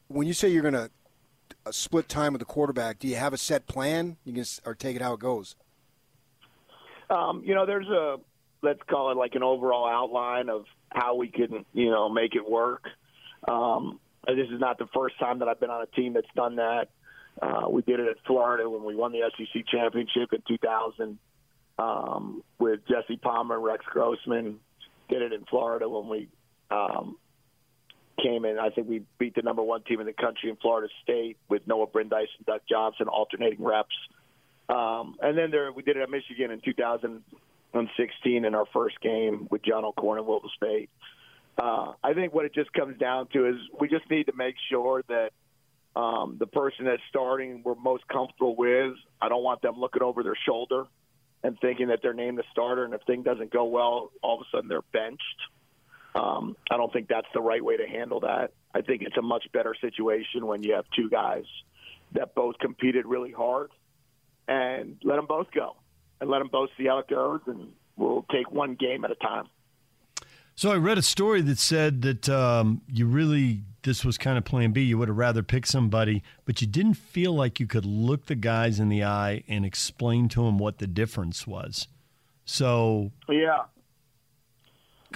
When 0.08 0.26
you 0.26 0.34
say 0.34 0.48
you're 0.48 0.62
going 0.62 0.74
to 0.74 0.90
uh, 1.64 1.72
split 1.72 2.08
time 2.08 2.32
with 2.32 2.40
the 2.40 2.46
quarterback, 2.46 2.98
do 2.98 3.08
you 3.08 3.16
have 3.16 3.32
a 3.32 3.38
set 3.38 3.66
plan? 3.66 4.16
You 4.24 4.34
can 4.34 4.44
or 4.66 4.74
take 4.74 4.96
it 4.96 5.02
how 5.02 5.14
it 5.14 5.20
goes. 5.20 5.56
Um, 7.08 7.42
you 7.44 7.54
know, 7.54 7.66
there's 7.66 7.88
a 7.88 8.16
let's 8.62 8.80
call 8.88 9.10
it 9.10 9.16
like 9.16 9.34
an 9.34 9.42
overall 9.42 9.88
outline 9.88 10.48
of 10.48 10.64
how 10.90 11.16
we 11.16 11.28
can, 11.28 11.64
you 11.72 11.90
know, 11.90 12.08
make 12.08 12.34
it 12.34 12.48
work. 12.48 12.84
Um, 13.46 13.98
this 14.26 14.48
is 14.52 14.60
not 14.60 14.78
the 14.78 14.86
first 14.94 15.18
time 15.18 15.40
that 15.40 15.48
I've 15.48 15.60
been 15.60 15.70
on 15.70 15.82
a 15.82 15.86
team 15.86 16.12
that's 16.14 16.26
done 16.34 16.56
that. 16.56 16.88
Uh, 17.40 17.68
we 17.68 17.82
did 17.82 17.98
it 17.98 18.08
at 18.08 18.16
Florida 18.26 18.68
when 18.68 18.84
we 18.84 18.94
won 18.94 19.12
the 19.12 19.20
SEC 19.36 19.66
championship 19.66 20.32
in 20.32 20.42
2000 20.46 21.18
um, 21.78 22.42
with 22.58 22.80
Jesse 22.86 23.16
Palmer 23.16 23.56
and 23.56 23.64
Rex 23.64 23.84
Grossman. 23.86 24.60
Did 25.08 25.22
it 25.22 25.32
in 25.32 25.44
Florida 25.46 25.88
when 25.88 26.08
we 26.08 26.28
um, 26.70 27.16
came 28.22 28.44
in. 28.44 28.58
I 28.58 28.70
think 28.70 28.88
we 28.88 29.02
beat 29.18 29.34
the 29.34 29.42
number 29.42 29.62
one 29.62 29.82
team 29.82 30.00
in 30.00 30.06
the 30.06 30.12
country 30.12 30.50
in 30.50 30.56
Florida 30.56 30.88
State 31.02 31.38
with 31.48 31.66
Noah 31.66 31.86
Brindise 31.86 32.28
and 32.38 32.46
Doug 32.46 32.60
Johnson 32.68 33.08
alternating 33.08 33.64
reps. 33.64 33.94
Um, 34.68 35.16
and 35.20 35.36
then 35.36 35.50
there, 35.50 35.72
we 35.72 35.82
did 35.82 35.96
it 35.96 36.02
at 36.02 36.10
Michigan 36.10 36.50
in 36.50 36.60
2000 36.60 37.22
on 37.74 37.90
16 37.96 38.44
in 38.44 38.54
our 38.54 38.66
first 38.72 39.00
game 39.00 39.48
with 39.50 39.62
John 39.62 39.84
O'Korn 39.84 40.18
and 40.18 40.26
Wilton 40.26 40.50
Speight. 40.54 40.90
Uh, 41.58 41.92
I 42.02 42.14
think 42.14 42.32
what 42.32 42.44
it 42.44 42.54
just 42.54 42.72
comes 42.72 42.98
down 42.98 43.28
to 43.32 43.48
is 43.48 43.56
we 43.78 43.88
just 43.88 44.08
need 44.10 44.26
to 44.26 44.32
make 44.34 44.54
sure 44.70 45.02
that 45.08 45.32
um, 45.94 46.36
the 46.38 46.46
person 46.46 46.86
that's 46.86 47.02
starting 47.10 47.62
we're 47.64 47.74
most 47.74 48.06
comfortable 48.08 48.56
with. 48.56 48.94
I 49.20 49.28
don't 49.28 49.42
want 49.42 49.60
them 49.60 49.78
looking 49.78 50.02
over 50.02 50.22
their 50.22 50.38
shoulder 50.46 50.86
and 51.42 51.58
thinking 51.60 51.88
that 51.88 52.00
they're 52.02 52.14
named 52.14 52.38
the 52.38 52.44
starter, 52.52 52.84
and 52.84 52.94
if 52.94 53.02
thing 53.02 53.22
doesn't 53.22 53.52
go 53.52 53.64
well, 53.64 54.10
all 54.22 54.36
of 54.36 54.40
a 54.40 54.56
sudden 54.56 54.68
they're 54.68 54.80
benched. 54.92 55.22
Um, 56.14 56.56
I 56.70 56.76
don't 56.76 56.92
think 56.92 57.08
that's 57.08 57.26
the 57.34 57.40
right 57.40 57.62
way 57.62 57.76
to 57.76 57.86
handle 57.86 58.20
that. 58.20 58.52
I 58.74 58.82
think 58.82 59.02
it's 59.02 59.16
a 59.16 59.22
much 59.22 59.44
better 59.52 59.74
situation 59.80 60.46
when 60.46 60.62
you 60.62 60.74
have 60.74 60.84
two 60.94 61.10
guys 61.10 61.44
that 62.12 62.34
both 62.34 62.58
competed 62.58 63.06
really 63.06 63.32
hard 63.32 63.70
and 64.46 64.96
let 65.02 65.16
them 65.16 65.26
both 65.26 65.50
go 65.50 65.76
and 66.22 66.30
let 66.30 66.38
them 66.38 66.48
both 66.50 66.70
see 66.78 66.86
how 66.86 66.98
it 66.98 67.08
goes, 67.08 67.40
and 67.46 67.68
we'll 67.96 68.24
take 68.30 68.50
one 68.52 68.76
game 68.76 69.04
at 69.04 69.10
a 69.10 69.16
time. 69.16 69.48
So 70.54 70.70
I 70.70 70.76
read 70.76 70.96
a 70.96 71.02
story 71.02 71.40
that 71.42 71.58
said 71.58 72.02
that 72.02 72.28
um, 72.28 72.80
you 72.86 73.06
really 73.06 73.62
this 73.82 74.04
was 74.04 74.16
kind 74.16 74.38
of 74.38 74.44
plan 74.44 74.70
B. 74.70 74.82
You 74.82 74.98
would 74.98 75.08
have 75.08 75.16
rather 75.16 75.42
picked 75.42 75.66
somebody, 75.66 76.22
but 76.44 76.60
you 76.60 76.68
didn't 76.68 76.94
feel 76.94 77.34
like 77.34 77.58
you 77.58 77.66
could 77.66 77.84
look 77.84 78.26
the 78.26 78.36
guys 78.36 78.78
in 78.78 78.88
the 78.88 79.02
eye 79.02 79.42
and 79.48 79.66
explain 79.66 80.28
to 80.28 80.44
them 80.44 80.58
what 80.58 80.78
the 80.78 80.86
difference 80.86 81.44
was. 81.44 81.88
So 82.44 83.10
yeah, 83.28 83.64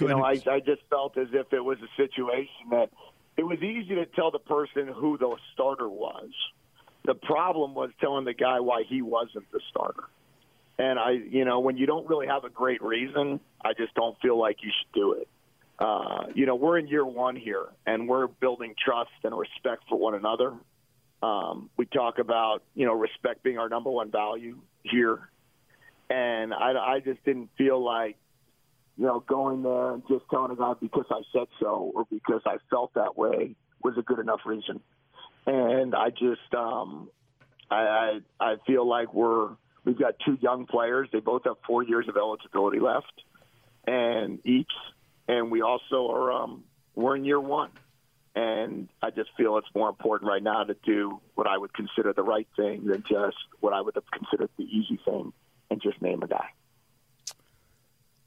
you 0.01 0.07
know, 0.09 0.25
I. 0.25 0.41
I 0.51 0.59
just 0.59 0.81
felt 0.89 1.17
as 1.17 1.29
if 1.31 1.53
it 1.53 1.63
was 1.63 1.77
a 1.81 1.95
situation 1.95 2.69
that 2.71 2.89
it 3.37 3.43
was 3.43 3.59
easy 3.63 3.95
to 3.95 4.05
tell 4.07 4.31
the 4.31 4.39
person 4.39 4.87
who 4.87 5.17
the 5.17 5.37
starter 5.53 5.87
was. 5.87 6.31
The 7.05 7.15
problem 7.15 7.75
was 7.75 7.91
telling 8.01 8.25
the 8.25 8.33
guy 8.33 8.59
why 8.59 8.83
he 8.83 9.01
wasn't 9.01 9.49
the 9.53 9.61
starter. 9.69 10.03
And 10.79 10.99
I, 10.99 11.11
you 11.11 11.43
know, 11.45 11.59
when 11.59 11.77
you 11.77 11.87
don't 11.87 12.07
really 12.07 12.27
have 12.27 12.43
a 12.43 12.49
great 12.49 12.81
reason, 12.81 13.39
I 13.63 13.73
just 13.73 13.93
don't 13.95 14.19
feel 14.21 14.39
like 14.39 14.57
you 14.61 14.71
should 14.79 14.93
do 14.93 15.13
it. 15.13 15.27
Uh, 15.79 16.27
you 16.33 16.45
know, 16.45 16.55
we're 16.55 16.77
in 16.77 16.87
year 16.87 17.05
one 17.05 17.35
here, 17.35 17.67
and 17.85 18.07
we're 18.07 18.27
building 18.27 18.75
trust 18.83 19.11
and 19.23 19.37
respect 19.37 19.83
for 19.89 19.97
one 19.97 20.15
another. 20.15 20.53
Um, 21.21 21.69
we 21.77 21.85
talk 21.85 22.19
about, 22.19 22.63
you 22.75 22.85
know, 22.85 22.93
respect 22.93 23.43
being 23.43 23.57
our 23.57 23.69
number 23.69 23.89
one 23.89 24.11
value 24.11 24.57
here. 24.83 25.29
And 26.09 26.53
I, 26.53 26.73
I 26.73 26.99
just 26.99 27.23
didn't 27.25 27.49
feel 27.57 27.83
like 27.83 28.17
you 28.97 29.05
know, 29.05 29.19
going 29.19 29.61
there 29.61 29.93
and 29.93 30.03
just 30.07 30.25
telling 30.29 30.51
a 30.51 30.55
guy 30.55 30.73
because 30.81 31.05
I 31.11 31.21
said 31.31 31.47
so 31.59 31.91
or 31.93 32.05
because 32.09 32.41
I 32.45 32.57
felt 32.69 32.93
that 32.95 33.15
way 33.15 33.55
was 33.83 33.93
a 33.97 34.01
good 34.01 34.19
enough 34.19 34.39
reason. 34.45 34.79
And 35.45 35.95
I 35.95 36.09
just, 36.09 36.53
um, 36.55 37.09
I, 37.69 37.75
I, 37.75 38.19
I 38.39 38.55
feel 38.65 38.87
like 38.87 39.13
we're 39.13 39.49
we've 39.87 39.97
got 39.97 40.15
two 40.23 40.37
young 40.41 40.65
players. 40.65 41.07
They 41.11 41.21
both 41.21 41.45
have 41.45 41.55
four 41.65 41.81
years 41.81 42.07
of 42.09 42.17
eligibility 42.17 42.79
left, 42.79 43.23
and 43.87 44.45
each, 44.45 44.71
and 45.29 45.49
we 45.49 45.61
also 45.61 46.11
are 46.11 46.31
um, 46.31 46.65
we're 46.93 47.15
in 47.15 47.23
year 47.25 47.39
one. 47.39 47.71
And 48.35 48.89
I 49.01 49.09
just 49.09 49.31
feel 49.35 49.57
it's 49.57 49.67
more 49.73 49.89
important 49.89 50.29
right 50.29 50.43
now 50.43 50.63
to 50.63 50.75
do 50.85 51.19
what 51.33 51.47
I 51.47 51.57
would 51.57 51.73
consider 51.73 52.13
the 52.13 52.21
right 52.21 52.47
thing 52.55 52.85
than 52.85 53.03
just 53.09 53.37
what 53.61 53.73
I 53.73 53.81
would 53.81 53.95
have 53.95 54.11
considered 54.11 54.49
the 54.57 54.65
easy 54.65 54.99
thing 55.03 55.33
and 55.71 55.81
just 55.81 55.99
name 56.03 56.21
a 56.21 56.27
guy. 56.27 56.49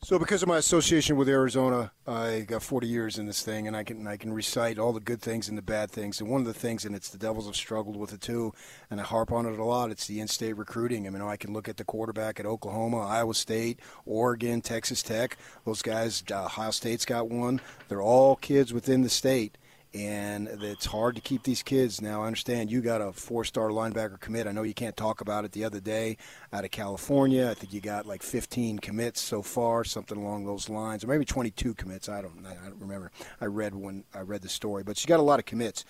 So, 0.02 0.18
because 0.18 0.42
of 0.42 0.48
my 0.48 0.56
association 0.56 1.16
with 1.16 1.28
Arizona, 1.28 1.92
I 2.06 2.46
got 2.48 2.62
40 2.62 2.86
years 2.86 3.18
in 3.18 3.26
this 3.26 3.42
thing, 3.42 3.68
and 3.68 3.76
I 3.76 3.84
can 3.84 4.06
I 4.06 4.16
can 4.16 4.32
recite 4.32 4.78
all 4.78 4.94
the 4.94 4.98
good 4.98 5.20
things 5.20 5.46
and 5.46 5.58
the 5.58 5.62
bad 5.62 5.90
things. 5.90 6.22
And 6.22 6.30
one 6.30 6.40
of 6.40 6.46
the 6.46 6.54
things, 6.54 6.86
and 6.86 6.96
it's 6.96 7.10
the 7.10 7.18
Devils 7.18 7.44
have 7.44 7.54
struggled 7.54 7.96
with 7.96 8.14
it 8.14 8.22
too, 8.22 8.54
and 8.90 8.98
I 8.98 9.04
harp 9.04 9.30
on 9.30 9.44
it 9.44 9.58
a 9.58 9.62
lot. 9.62 9.90
It's 9.90 10.06
the 10.06 10.20
in-state 10.20 10.54
recruiting. 10.54 11.06
I 11.06 11.10
mean, 11.10 11.20
I 11.20 11.36
can 11.36 11.52
look 11.52 11.68
at 11.68 11.76
the 11.76 11.84
quarterback 11.84 12.40
at 12.40 12.46
Oklahoma, 12.46 13.06
Iowa 13.06 13.34
State, 13.34 13.78
Oregon, 14.06 14.62
Texas 14.62 15.02
Tech. 15.02 15.36
Those 15.66 15.82
guys, 15.82 16.24
uh, 16.32 16.46
Ohio 16.46 16.70
State's 16.70 17.04
got 17.04 17.28
one. 17.28 17.60
They're 17.88 18.00
all 18.00 18.36
kids 18.36 18.72
within 18.72 19.02
the 19.02 19.10
state 19.10 19.58
and 19.92 20.46
it's 20.48 20.86
hard 20.86 21.16
to 21.16 21.20
keep 21.20 21.42
these 21.42 21.62
kids. 21.62 22.00
Now, 22.00 22.22
I 22.22 22.26
understand 22.26 22.70
you 22.70 22.80
got 22.80 23.00
a 23.00 23.12
four-star 23.12 23.70
linebacker 23.70 24.20
commit. 24.20 24.46
I 24.46 24.52
know 24.52 24.62
you 24.62 24.74
can't 24.74 24.96
talk 24.96 25.20
about 25.20 25.44
it 25.44 25.52
the 25.52 25.64
other 25.64 25.80
day 25.80 26.16
out 26.52 26.64
of 26.64 26.70
California. 26.70 27.48
I 27.50 27.54
think 27.54 27.72
you 27.72 27.80
got 27.80 28.06
like 28.06 28.22
15 28.22 28.78
commits 28.78 29.20
so 29.20 29.42
far, 29.42 29.82
something 29.84 30.16
along 30.18 30.44
those 30.46 30.68
lines, 30.68 31.02
or 31.04 31.08
maybe 31.08 31.24
22 31.24 31.74
commits. 31.74 32.08
I 32.08 32.22
don't, 32.22 32.46
I 32.46 32.54
don't 32.68 32.80
remember. 32.80 33.10
I 33.40 33.46
read 33.46 33.74
when 33.74 34.04
I 34.14 34.20
read 34.20 34.42
the 34.42 34.48
story, 34.48 34.82
but 34.84 35.02
you 35.02 35.08
got 35.08 35.20
a 35.20 35.24
lot 35.24 35.38
of 35.40 35.46
commits. 35.46 35.84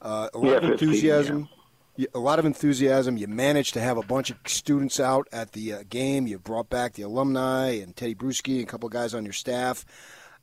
Uh, 0.00 0.28
a 0.34 0.38
lot 0.38 0.46
Yeah, 0.46 0.56
of 0.56 0.62
15, 0.70 0.88
enthusiasm. 0.88 1.38
You- 1.96 2.08
A 2.14 2.18
lot 2.18 2.38
of 2.38 2.46
enthusiasm. 2.46 3.18
You 3.18 3.28
managed 3.28 3.74
to 3.74 3.80
have 3.80 3.98
a 3.98 4.02
bunch 4.02 4.30
of 4.30 4.38
students 4.46 4.98
out 4.98 5.28
at 5.30 5.52
the 5.52 5.74
uh, 5.74 5.82
game. 5.90 6.26
You 6.26 6.38
brought 6.38 6.70
back 6.70 6.94
the 6.94 7.02
alumni 7.02 7.72
and 7.72 7.94
Teddy 7.94 8.14
Bruschi 8.14 8.54
and 8.60 8.62
a 8.62 8.66
couple 8.66 8.86
of 8.86 8.94
guys 8.94 9.12
on 9.12 9.24
your 9.24 9.34
staff 9.34 9.84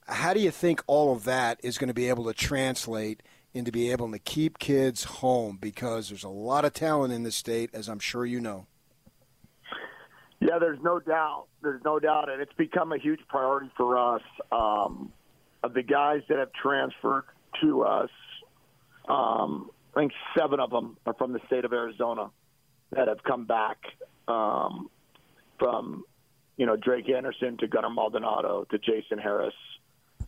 how 0.10 0.34
do 0.34 0.40
you 0.40 0.52
think 0.52 0.84
all 0.88 1.14
of 1.14 1.24
that 1.24 1.60
is 1.64 1.78
going 1.78 1.88
to 1.88 1.94
be 1.94 2.10
able 2.10 2.26
to 2.26 2.34
translate 2.34 3.24
into 3.54 3.72
be 3.72 3.92
able 3.92 4.12
to 4.12 4.20
keep 4.20 4.60
kids 4.60 5.04
home 5.06 5.58
because 5.60 6.10
there's 6.10 6.24
a 6.24 6.30
lot 6.30 6.66
of 6.66 6.74
talent 6.74 7.12
in 7.12 7.24
this 7.24 7.36
state 7.36 7.70
as 7.74 7.88
i'm 7.90 8.00
sure 8.00 8.26
you 8.26 8.40
know 8.40 8.68
Yeah, 10.40 10.58
there's 10.60 10.80
no 10.82 11.00
doubt. 11.00 11.48
There's 11.62 11.84
no 11.84 12.00
doubt, 12.00 12.30
and 12.30 12.42
it's 12.42 12.54
become 12.54 12.94
a 12.94 12.98
huge 12.98 13.20
priority 13.28 13.70
for 13.76 13.98
us. 13.98 14.22
Um, 14.52 15.12
of 15.62 15.74
the 15.74 15.84
guys 15.84 16.22
that 16.30 16.38
have 16.38 16.54
transferred 16.54 17.26
to 17.62 17.84
us, 17.84 18.10
um, 19.10 19.70
I 19.96 20.02
think 20.02 20.14
seven 20.38 20.62
of 20.62 20.70
them 20.70 20.98
are 21.06 21.14
from 21.14 21.34
the 21.34 21.42
state 21.48 21.66
of 21.66 21.74
Arizona 21.74 22.30
that 22.92 23.10
have 23.10 23.22
come 23.24 23.46
back 23.46 23.78
um, 24.30 24.90
from, 25.58 26.06
you 26.56 26.66
know, 26.66 26.78
Drake 26.78 27.10
Anderson 27.10 27.58
to 27.58 27.68
Gunner 27.68 27.90
Maldonado 27.90 28.66
to 28.72 28.78
Jason 28.78 29.18
Harris 29.18 29.54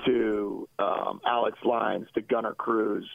to 0.05 0.67
um, 0.79 1.21
Alex 1.25 1.57
Lines 1.65 2.07
to 2.15 2.21
Gunner 2.21 2.53
Cruz. 2.53 3.07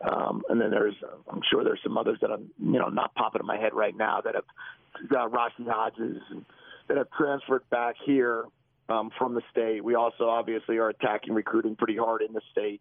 Um, 0.00 0.42
and 0.48 0.60
then 0.60 0.70
there's, 0.70 0.96
I'm 1.30 1.42
sure 1.50 1.62
there's 1.62 1.80
some 1.82 1.96
others 1.96 2.18
that 2.22 2.30
I'm, 2.30 2.50
you 2.58 2.78
know, 2.78 2.88
not 2.88 3.14
popping 3.14 3.40
in 3.40 3.46
my 3.46 3.56
head 3.56 3.72
right 3.72 3.96
now 3.96 4.20
that 4.20 4.34
have 4.34 5.08
got 5.08 5.32
Rossi 5.32 5.64
Hodges 5.64 6.20
and 6.30 6.44
that 6.88 6.96
have 6.96 7.06
transferred 7.16 7.68
back 7.70 7.94
here 8.04 8.44
um, 8.88 9.10
from 9.16 9.34
the 9.34 9.42
state. 9.50 9.82
We 9.84 9.94
also 9.94 10.28
obviously 10.28 10.78
are 10.78 10.88
attacking 10.88 11.34
recruiting 11.34 11.76
pretty 11.76 11.96
hard 11.96 12.22
in 12.22 12.32
the 12.32 12.40
state 12.50 12.80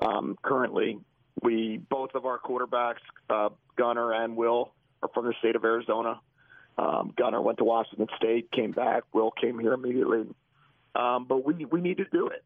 um, 0.00 0.38
currently. 0.42 0.98
We 1.42 1.78
both 1.90 2.14
of 2.14 2.24
our 2.24 2.38
quarterbacks, 2.38 3.02
uh, 3.28 3.50
Gunner 3.76 4.12
and 4.12 4.36
Will, 4.36 4.72
are 5.02 5.10
from 5.12 5.26
the 5.26 5.34
state 5.40 5.56
of 5.56 5.64
Arizona. 5.64 6.20
Um, 6.78 7.12
Gunner 7.16 7.40
went 7.40 7.58
to 7.58 7.64
Washington 7.64 8.08
State, 8.16 8.50
came 8.50 8.72
back. 8.72 9.02
Will 9.12 9.30
came 9.30 9.58
here 9.58 9.74
immediately. 9.74 10.26
Um, 10.94 11.26
but 11.28 11.44
we 11.44 11.64
we 11.66 11.80
need 11.80 11.98
to 11.98 12.04
do 12.04 12.28
it. 12.28 12.42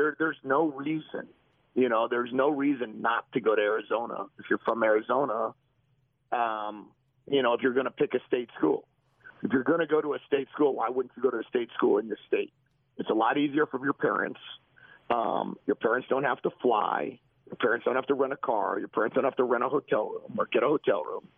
There 0.00 0.16
there's 0.18 0.38
no 0.42 0.70
reason, 0.70 1.28
you 1.74 1.90
know, 1.90 2.08
there's 2.08 2.30
no 2.32 2.48
reason 2.48 3.02
not 3.02 3.30
to 3.32 3.40
go 3.40 3.54
to 3.54 3.60
Arizona 3.60 4.24
if 4.38 4.46
you're 4.48 4.60
from 4.64 4.82
Arizona. 4.82 5.52
Um, 6.32 6.88
you 7.28 7.42
know, 7.42 7.52
if 7.52 7.60
you're 7.60 7.74
going 7.74 7.84
to 7.84 7.90
pick 7.90 8.14
a 8.14 8.20
state 8.26 8.48
school, 8.56 8.88
if 9.42 9.52
you're 9.52 9.62
going 9.62 9.80
to 9.80 9.86
go 9.86 10.00
to 10.00 10.14
a 10.14 10.18
state 10.26 10.48
school, 10.54 10.74
why 10.74 10.88
wouldn't 10.88 11.12
you 11.18 11.22
go 11.22 11.28
to 11.28 11.36
a 11.36 11.48
state 11.50 11.68
school 11.76 11.98
in 11.98 12.06
your 12.06 12.16
state? 12.26 12.50
It's 12.96 13.10
a 13.10 13.14
lot 13.14 13.36
easier 13.36 13.66
for 13.66 13.78
your 13.84 13.92
parents. 13.92 14.40
Um, 15.10 15.58
your 15.66 15.76
parents 15.76 16.06
don't 16.08 16.24
have 16.24 16.40
to 16.42 16.50
fly. 16.62 17.18
Your 17.44 17.56
parents 17.56 17.84
don't 17.84 17.96
have 17.96 18.06
to 18.06 18.14
rent 18.14 18.32
a 18.32 18.38
car. 18.38 18.78
Your 18.78 18.88
parents 18.88 19.16
don't 19.16 19.24
have 19.24 19.36
to 19.36 19.44
rent 19.44 19.64
a 19.64 19.68
hotel 19.68 20.08
room 20.08 20.36
or 20.38 20.48
get 20.50 20.62
a 20.62 20.66
hotel 20.66 21.02
room. 21.04 21.28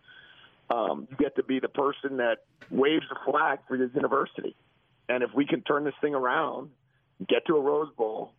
Um, 0.69 1.07
you 1.11 1.17
get 1.17 1.35
to 1.35 1.43
be 1.43 1.59
the 1.59 1.67
person 1.67 2.15
that 2.17 2.37
waves 2.71 3.03
the 3.09 3.17
flag 3.29 3.59
for 3.67 3.75
your 3.75 3.89
university. 3.93 4.55
And 5.09 5.21
if 5.21 5.31
we 5.35 5.45
can 5.45 5.63
turn 5.63 5.83
this 5.83 5.95
thing 5.99 6.15
around, 6.15 6.69
get 7.27 7.45
to 7.47 7.57
a 7.57 7.61
Rose 7.61 7.89
Bowl, 7.97 8.31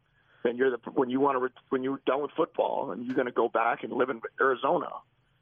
then 0.45 0.57
you're 0.57 0.71
the 0.71 0.79
when 0.93 1.11
you 1.11 1.19
want 1.19 1.43
to 1.43 1.63
when 1.71 1.83
you're 1.83 2.01
done 2.07 2.23
with 2.23 2.31
football 2.37 2.93
and 2.93 3.05
you're 3.05 3.17
going 3.17 3.27
to 3.27 3.33
go 3.33 3.49
back 3.49 3.83
and 3.83 3.93
live 3.93 4.11
in 4.11 4.21
Arizona, 4.41 4.89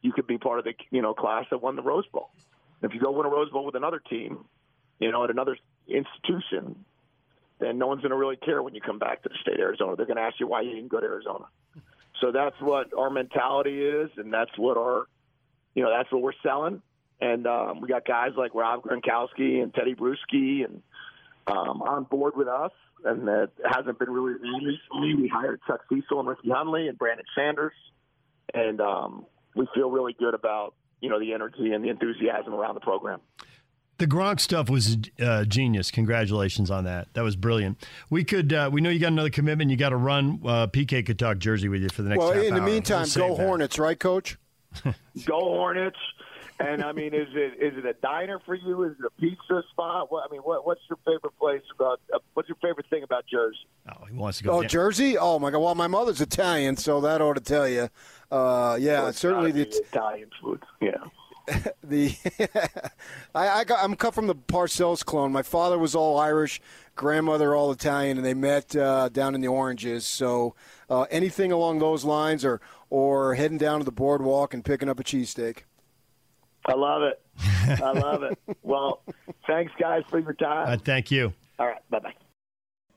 you 0.00 0.12
could 0.12 0.26
be 0.26 0.38
part 0.38 0.58
of 0.58 0.64
the 0.64 0.72
you 0.90 1.02
know 1.02 1.12
class 1.12 1.44
that 1.50 1.58
won 1.58 1.76
the 1.76 1.82
Rose 1.82 2.06
Bowl. 2.06 2.30
If 2.82 2.94
you 2.94 3.00
go 3.00 3.10
win 3.10 3.26
a 3.26 3.28
Rose 3.28 3.50
Bowl 3.50 3.64
with 3.64 3.74
another 3.74 3.98
team, 3.98 4.44
you 4.98 5.10
know, 5.10 5.24
at 5.24 5.30
another 5.30 5.56
institution, 5.88 6.84
then 7.58 7.78
no 7.78 7.86
one's 7.86 8.00
going 8.00 8.10
to 8.10 8.16
really 8.16 8.36
care 8.36 8.62
when 8.62 8.74
you 8.74 8.80
come 8.80 8.98
back 8.98 9.22
to 9.22 9.28
the 9.28 9.34
state 9.40 9.54
of 9.54 9.60
Arizona. 9.60 9.96
They're 9.96 10.06
going 10.06 10.16
to 10.16 10.22
ask 10.22 10.40
you 10.40 10.46
why 10.46 10.62
you 10.62 10.74
didn't 10.74 10.88
go 10.88 11.00
to 11.00 11.06
Arizona. 11.06 11.44
So 12.20 12.30
that's 12.32 12.60
what 12.60 12.92
our 12.96 13.10
mentality 13.10 13.84
is, 13.84 14.10
and 14.16 14.32
that's 14.32 14.50
what 14.56 14.76
our, 14.76 15.06
you 15.74 15.82
know, 15.82 15.90
that's 15.90 16.10
what 16.12 16.22
we're 16.22 16.32
selling. 16.42 16.82
And 17.20 17.46
um, 17.46 17.80
we 17.80 17.88
got 17.88 18.04
guys 18.04 18.30
like 18.36 18.54
Rob 18.54 18.82
Gronkowski 18.82 19.62
and 19.62 19.72
Teddy 19.74 19.94
Bruschi 19.94 20.64
and 20.64 20.82
um, 21.46 21.82
on 21.82 22.04
board 22.04 22.36
with 22.36 22.48
us, 22.48 22.72
and 23.04 23.26
that 23.28 23.50
hasn't 23.64 23.98
been 23.98 24.10
really 24.10 24.34
recently. 24.34 25.14
We 25.14 25.28
hired 25.28 25.60
Chuck 25.66 25.80
Cecil 25.88 26.20
and 26.20 26.28
Ricky 26.28 26.48
Hunley 26.48 26.88
and 26.88 26.98
Brandon 26.98 27.24
Sanders, 27.34 27.72
and 28.54 28.80
um, 28.80 29.26
we 29.54 29.66
feel 29.74 29.90
really 29.90 30.14
good 30.18 30.34
about 30.34 30.74
you 31.00 31.08
know 31.10 31.18
the 31.18 31.32
energy 31.34 31.72
and 31.72 31.84
the 31.84 31.88
enthusiasm 31.88 32.54
around 32.54 32.74
the 32.74 32.80
program. 32.80 33.20
The 33.98 34.06
Gronk 34.08 34.40
stuff 34.40 34.68
was 34.68 34.96
uh, 35.20 35.44
genius. 35.44 35.90
Congratulations 35.92 36.70
on 36.72 36.84
that. 36.84 37.08
That 37.14 37.22
was 37.22 37.36
brilliant. 37.36 37.86
We 38.10 38.24
could, 38.24 38.52
uh, 38.52 38.68
we 38.72 38.80
know 38.80 38.90
you 38.90 38.98
got 38.98 39.12
another 39.12 39.30
commitment. 39.30 39.70
You 39.70 39.76
got 39.76 39.90
to 39.90 39.96
run. 39.96 40.40
Uh, 40.44 40.66
PK 40.66 41.06
could 41.06 41.20
talk 41.20 41.38
Jersey 41.38 41.68
with 41.68 41.82
you 41.82 41.88
for 41.88 42.02
the 42.02 42.08
next. 42.08 42.18
well 42.18 42.32
half 42.32 42.42
in 42.42 42.54
the 42.54 42.60
hour. 42.60 42.66
meantime 42.66 43.00
We'll 43.02 43.06
save 43.06 43.28
go 43.28 43.36
that. 43.36 43.46
hornets 43.46 43.78
right 43.78 43.98
coach 44.00 44.38
Go 45.26 45.38
Hornets! 45.40 45.98
And 46.60 46.82
I 46.82 46.92
mean, 46.92 47.14
is 47.14 47.28
it 47.32 47.60
is 47.60 47.76
it 47.76 47.84
a 47.86 47.94
diner 47.94 48.38
for 48.44 48.54
you? 48.54 48.84
Is 48.84 48.92
it 48.98 49.04
a 49.04 49.20
pizza 49.20 49.62
spot? 49.70 50.12
What, 50.12 50.24
I 50.28 50.32
mean, 50.32 50.42
what, 50.42 50.66
what's 50.66 50.80
your 50.88 50.98
favorite 51.04 51.36
place 51.38 51.62
about? 51.74 52.00
Uh, 52.12 52.18
what's 52.34 52.48
your 52.48 52.56
favorite 52.62 52.86
thing 52.88 53.02
about 53.02 53.24
Jersey? 53.26 53.66
Oh, 53.88 54.04
he 54.04 54.14
wants 54.14 54.38
to 54.38 54.44
go. 54.44 54.52
oh 54.52 54.60
down. 54.62 54.68
jersey 54.68 55.18
oh 55.18 55.40
my 55.40 55.50
god 55.50 55.58
well 55.58 55.74
my 55.74 55.88
mother's 55.88 56.20
italian 56.20 56.76
so 56.76 57.00
that 57.00 57.20
ought 57.20 57.34
to 57.34 57.40
tell 57.40 57.68
you 57.68 57.88
uh, 58.30 58.78
yeah 58.80 59.02
Well, 59.02 59.12
certainly 59.12 59.50
gotta 59.52 59.64
the 59.64 59.76
Italian 59.78 60.30
food. 60.40 60.62
Yeah. 60.80 60.92
the 61.84 62.14
I, 63.34 63.48
I 63.48 63.64
got, 63.64 63.82
I'm 63.82 63.94
cut 63.96 64.14
from 64.14 64.26
the 64.26 64.34
Parcells 64.34 65.04
clone. 65.04 65.32
My 65.32 65.42
father 65.42 65.78
was 65.78 65.94
all 65.94 66.18
Irish, 66.18 66.60
grandmother 66.94 67.54
all 67.54 67.72
Italian, 67.72 68.16
and 68.16 68.24
they 68.24 68.34
met 68.34 68.74
uh, 68.76 69.08
down 69.08 69.34
in 69.34 69.40
the 69.40 69.48
Oranges. 69.48 70.06
So 70.06 70.54
uh, 70.88 71.02
anything 71.10 71.52
along 71.52 71.80
those 71.80 72.04
lines, 72.04 72.44
or 72.44 72.60
or 72.90 73.34
heading 73.34 73.58
down 73.58 73.80
to 73.80 73.84
the 73.84 73.92
boardwalk 73.92 74.54
and 74.54 74.64
picking 74.64 74.88
up 74.88 75.00
a 75.00 75.04
cheesesteak. 75.04 75.64
I 76.66 76.74
love 76.74 77.02
it. 77.02 77.20
I 77.82 77.92
love 77.92 78.22
it. 78.22 78.38
Well, 78.62 79.02
thanks 79.46 79.72
guys 79.78 80.02
for 80.08 80.18
your 80.18 80.32
time. 80.34 80.68
Uh, 80.68 80.76
thank 80.76 81.10
you. 81.10 81.32
All 81.58 81.66
right. 81.66 81.90
Bye 81.90 81.98
bye. 81.98 82.14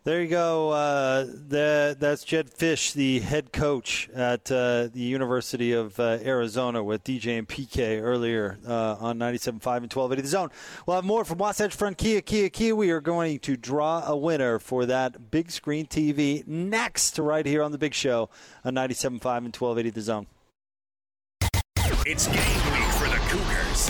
There 0.06 0.22
you 0.22 0.28
go. 0.28 0.70
Uh, 0.70 1.24
the, 1.24 1.98
that's 2.00 2.24
Jedd 2.24 2.52
Fisch, 2.52 2.94
the 2.94 3.22
head 3.22 3.52
coach 3.52 4.08
at 4.14 4.52
uh, 4.52 4.88
the 4.94 5.02
University 5.02 5.72
of 5.72 6.00
uh, 6.00 6.20
Arizona 6.24 6.84
with 6.84 7.04
DJ 7.04 7.40
and 7.40 7.48
PK 7.48 8.00
earlier 8.00 8.60
uh, 8.68 8.98
on 9.00 9.18
97.5 9.18 9.48
and 9.48 9.62
1280 9.92 10.22
The 10.22 10.28
Zone. 10.28 10.50
We'll 10.86 10.98
have 10.98 11.06
more 11.06 11.26
from 11.26 11.40
Wasatch 11.40 11.74
Front 11.74 11.98
Kia, 11.98 12.22
Kia, 12.22 12.50
Kia. 12.50 12.76
We 12.76 12.92
are 12.92 13.02
going 13.02 13.40
to 13.40 13.58
draw 13.58 14.04
a 14.06 14.16
winner 14.16 14.60
for 14.60 14.86
that 14.86 15.32
big 15.32 15.50
screen 15.50 15.88
TV 15.88 16.46
next, 16.46 17.18
right 17.18 17.46
here 17.46 17.64
on 17.64 17.72
the 17.72 17.80
big 17.80 17.96
show 17.96 18.30
on 18.64 18.76
97.5 18.76 19.06
and 19.16 19.56
1280 19.56 19.90
The 19.90 20.02
Zone. 20.02 20.28
It's 22.06 22.28
game 22.28 22.36
week 22.36 22.54
for 22.66 22.70
the 22.70 22.85
Cougars. 23.36 23.90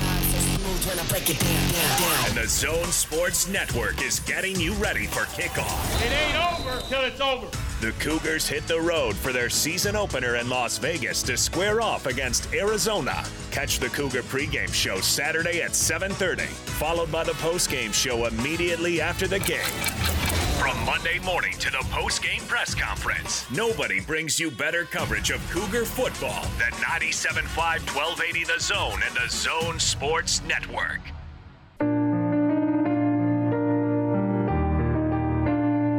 And 2.27 2.35
the 2.35 2.47
Zone 2.47 2.85
Sports 2.85 3.47
Network 3.47 4.01
is 4.01 4.19
getting 4.21 4.59
you 4.59 4.73
ready 4.73 5.05
for 5.05 5.21
kickoff. 5.39 6.03
It 6.03 6.11
ain't 6.11 6.35
over 6.35 6.81
till 6.87 7.01
it's 7.01 7.21
over. 7.21 7.47
The 7.79 7.91
Cougars 7.99 8.47
hit 8.47 8.65
the 8.67 8.81
road 8.81 9.15
for 9.15 9.31
their 9.31 9.49
season 9.49 9.95
opener 9.95 10.37
in 10.37 10.49
Las 10.49 10.79
Vegas 10.79 11.21
to 11.23 11.37
square 11.37 11.81
off 11.81 12.07
against 12.07 12.51
Arizona. 12.53 13.23
Catch 13.51 13.79
the 13.79 13.89
Cougar 13.89 14.23
pregame 14.23 14.73
show 14.73 14.99
Saturday 14.99 15.61
at 15.61 15.75
7:30, 15.75 16.47
followed 16.79 17.11
by 17.11 17.23
the 17.23 17.33
postgame 17.33 17.93
show 17.93 18.25
immediately 18.25 18.99
after 18.99 19.27
the 19.27 19.39
game. 19.39 20.44
From 20.59 20.83
Monday 20.85 21.19
morning 21.19 21.53
to 21.59 21.69
the 21.69 21.85
post-game 21.91 22.41
press 22.47 22.73
conference, 22.73 23.45
nobody 23.51 23.99
brings 23.99 24.39
you 24.39 24.49
better 24.49 24.85
coverage 24.85 25.29
of 25.29 25.45
Cougar 25.51 25.83
football 25.83 26.43
than 26.57 26.71
97.5 26.71 27.45
1280 27.93 28.43
The 28.45 28.59
Zone 28.59 29.01
and 29.05 29.15
the 29.15 29.29
Zone 29.29 29.79
Sports 29.79 30.41
Network. 30.47 31.01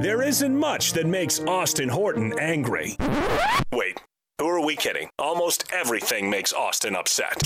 There 0.03 0.23
isn't 0.23 0.57
much 0.57 0.95
that 0.95 1.07
makes 1.07 1.41
Austin 1.41 1.91
Horton 1.91 2.33
angry. 2.39 2.97
Wait, 3.73 4.01
who 4.39 4.49
are 4.49 4.65
we 4.65 4.75
kidding? 4.75 5.11
Almost 5.19 5.65
everything 5.71 6.31
makes 6.31 6.53
Austin 6.55 6.97
upset. 6.97 7.37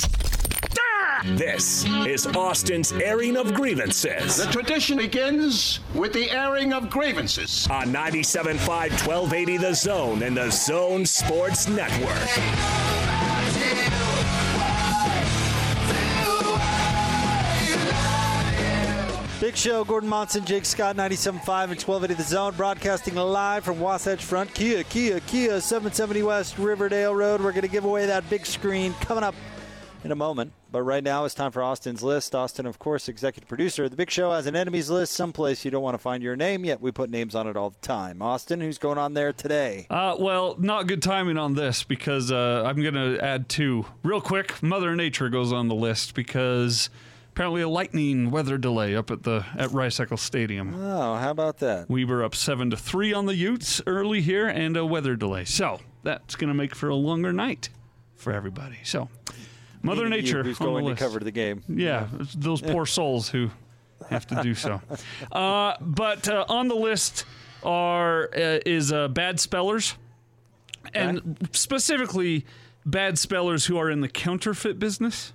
This 1.24 1.84
is 2.06 2.26
Austin's 2.28 2.92
airing 2.92 3.36
of 3.36 3.52
grievances. 3.52 4.36
The 4.38 4.50
tradition 4.50 4.96
begins 4.96 5.80
with 5.94 6.14
the 6.14 6.30
airing 6.30 6.72
of 6.72 6.88
grievances. 6.88 7.66
On 7.70 7.88
97.5 7.88 8.56
1280 8.58 9.56
The 9.58 9.74
Zone 9.74 10.22
and 10.22 10.34
the 10.34 10.50
Zone 10.50 11.04
Sports 11.04 11.68
Network. 11.68 12.16
Big 19.40 19.56
Show, 19.56 19.84
Gordon 19.84 20.08
Monson, 20.08 20.44
Jake 20.44 20.64
Scott, 20.64 20.96
97.5 20.96 21.32
and 21.32 21.82
1280 21.82 22.14
The 22.14 22.22
Zone, 22.22 22.54
broadcasting 22.54 23.14
live 23.14 23.64
from 23.64 23.78
Wasatch 23.78 24.24
Front. 24.24 24.54
Kia, 24.54 24.84
Kia, 24.84 25.20
Kia, 25.20 25.60
770 25.60 26.22
West 26.22 26.58
Riverdale 26.58 27.14
Road. 27.14 27.42
We're 27.42 27.52
going 27.52 27.62
to 27.62 27.68
give 27.68 27.84
away 27.84 28.06
that 28.06 28.28
big 28.30 28.46
screen 28.46 28.94
coming 29.00 29.24
up 29.24 29.34
in 30.04 30.12
a 30.12 30.16
moment. 30.16 30.52
But 30.72 30.82
right 30.82 31.02
now 31.02 31.24
it's 31.24 31.34
time 31.34 31.50
for 31.50 31.62
Austin's 31.62 32.02
list. 32.02 32.34
Austin, 32.34 32.66
of 32.66 32.78
course, 32.78 33.08
executive 33.08 33.48
producer 33.48 33.84
of 33.84 33.90
The 33.90 33.96
Big 33.96 34.10
Show, 34.10 34.30
has 34.32 34.46
an 34.46 34.56
enemies 34.56 34.88
list 34.88 35.12
someplace 35.12 35.64
you 35.64 35.70
don't 35.70 35.82
want 35.82 35.94
to 35.94 35.98
find 35.98 36.22
your 36.22 36.36
name, 36.36 36.64
yet 36.64 36.80
we 36.80 36.92
put 36.92 37.10
names 37.10 37.34
on 37.34 37.46
it 37.46 37.56
all 37.56 37.70
the 37.70 37.86
time. 37.86 38.22
Austin, 38.22 38.60
who's 38.60 38.78
going 38.78 38.98
on 38.98 39.14
there 39.14 39.32
today? 39.32 39.86
Uh, 39.90 40.16
well, 40.18 40.56
not 40.58 40.86
good 40.86 41.02
timing 41.02 41.36
on 41.36 41.54
this 41.54 41.82
because 41.82 42.30
uh, 42.30 42.62
I'm 42.64 42.80
going 42.80 42.94
to 42.94 43.18
add 43.22 43.48
two. 43.48 43.86
Real 44.02 44.20
quick, 44.20 44.62
Mother 44.62 44.94
Nature 44.94 45.28
goes 45.28 45.52
on 45.52 45.68
the 45.68 45.74
list 45.74 46.14
because 46.14 46.88
apparently 47.30 47.62
a 47.62 47.68
lightning 47.68 48.30
weather 48.30 48.58
delay 48.58 48.94
up 48.94 49.10
at 49.10 49.22
the 49.22 49.44
at 49.56 49.72
Rice 49.72 49.98
Eccles 49.98 50.20
Stadium. 50.20 50.74
Oh, 50.74 51.16
how 51.16 51.30
about 51.30 51.58
that? 51.58 51.88
We 51.88 52.04
were 52.04 52.22
up 52.22 52.34
seven 52.34 52.70
to 52.70 52.76
three 52.76 53.12
on 53.12 53.26
the 53.26 53.34
Utes 53.34 53.80
early 53.86 54.20
here, 54.20 54.46
and 54.46 54.76
a 54.76 54.84
weather 54.84 55.16
delay. 55.16 55.44
So 55.44 55.80
that's 56.02 56.36
going 56.36 56.48
to 56.48 56.54
make 56.54 56.74
for 56.74 56.88
a 56.88 56.94
longer 56.94 57.32
night 57.32 57.70
for 58.14 58.32
everybody. 58.32 58.78
So 58.84 59.08
Mother 59.82 60.04
Meaning 60.04 60.18
you, 60.18 60.22
Nature 60.24 60.42
who's 60.44 60.58
going 60.58 60.84
the 60.84 60.94
to 60.94 60.96
cover 60.96 61.20
the 61.20 61.30
game. 61.30 61.62
Yeah, 61.68 62.08
those 62.34 62.60
poor 62.60 62.86
souls 62.98 63.28
who 63.28 63.50
have 64.08 64.26
to 64.28 64.42
do 64.42 64.54
so. 64.54 64.80
Uh, 65.32 65.74
but 65.80 66.28
uh, 66.28 66.44
on 66.48 66.68
the 66.68 66.74
list 66.74 67.24
are 67.62 68.24
uh, 68.34 68.60
is 68.66 68.92
uh, 68.92 69.08
bad 69.08 69.40
spellers, 69.40 69.94
and 70.94 71.48
specifically 71.52 72.44
bad 72.84 73.18
spellers 73.18 73.66
who 73.66 73.76
are 73.78 73.90
in 73.90 74.00
the 74.00 74.08
counterfeit 74.08 74.78
business. 74.78 75.32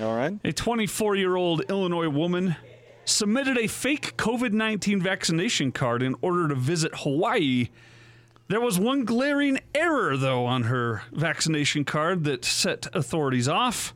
All 0.00 0.16
right. 0.16 0.38
A 0.44 0.52
24 0.52 1.16
year 1.16 1.36
old 1.36 1.62
Illinois 1.68 2.08
woman 2.08 2.56
submitted 3.04 3.58
a 3.58 3.66
fake 3.66 4.16
COVID 4.16 4.52
19 4.52 5.02
vaccination 5.02 5.72
card 5.72 6.02
in 6.02 6.14
order 6.22 6.48
to 6.48 6.54
visit 6.54 6.92
Hawaii. 6.96 7.68
There 8.48 8.60
was 8.60 8.78
one 8.78 9.04
glaring 9.04 9.58
error, 9.74 10.16
though, 10.16 10.44
on 10.46 10.64
her 10.64 11.02
vaccination 11.12 11.84
card 11.84 12.24
that 12.24 12.44
set 12.44 12.86
authorities 12.94 13.48
off. 13.48 13.94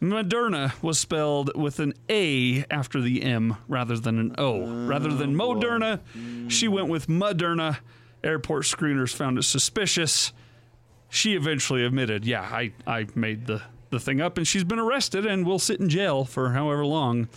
Moderna 0.00 0.80
was 0.82 0.98
spelled 0.98 1.50
with 1.56 1.80
an 1.80 1.94
A 2.08 2.64
after 2.70 3.00
the 3.00 3.22
M 3.22 3.56
rather 3.68 3.96
than 3.96 4.18
an 4.18 4.34
O. 4.38 4.86
rather 4.86 5.08
than 5.14 5.38
oh, 5.40 5.54
Moderna, 5.54 6.00
she 6.50 6.68
went 6.68 6.88
with 6.88 7.06
Moderna. 7.08 7.78
Airport 8.22 8.64
screeners 8.64 9.14
found 9.14 9.38
it 9.38 9.42
suspicious. 9.42 10.32
She 11.10 11.34
eventually 11.34 11.84
admitted, 11.84 12.24
yeah, 12.24 12.42
I, 12.42 12.72
I 12.86 13.06
made 13.14 13.46
the, 13.46 13.62
the 13.90 14.00
thing 14.00 14.20
up, 14.20 14.38
and 14.38 14.46
she's 14.46 14.64
been 14.64 14.78
arrested 14.78 15.26
and 15.26 15.46
will 15.46 15.58
sit 15.58 15.80
in 15.80 15.88
jail 15.88 16.24
for 16.24 16.50
however 16.50 16.84
long. 16.84 17.28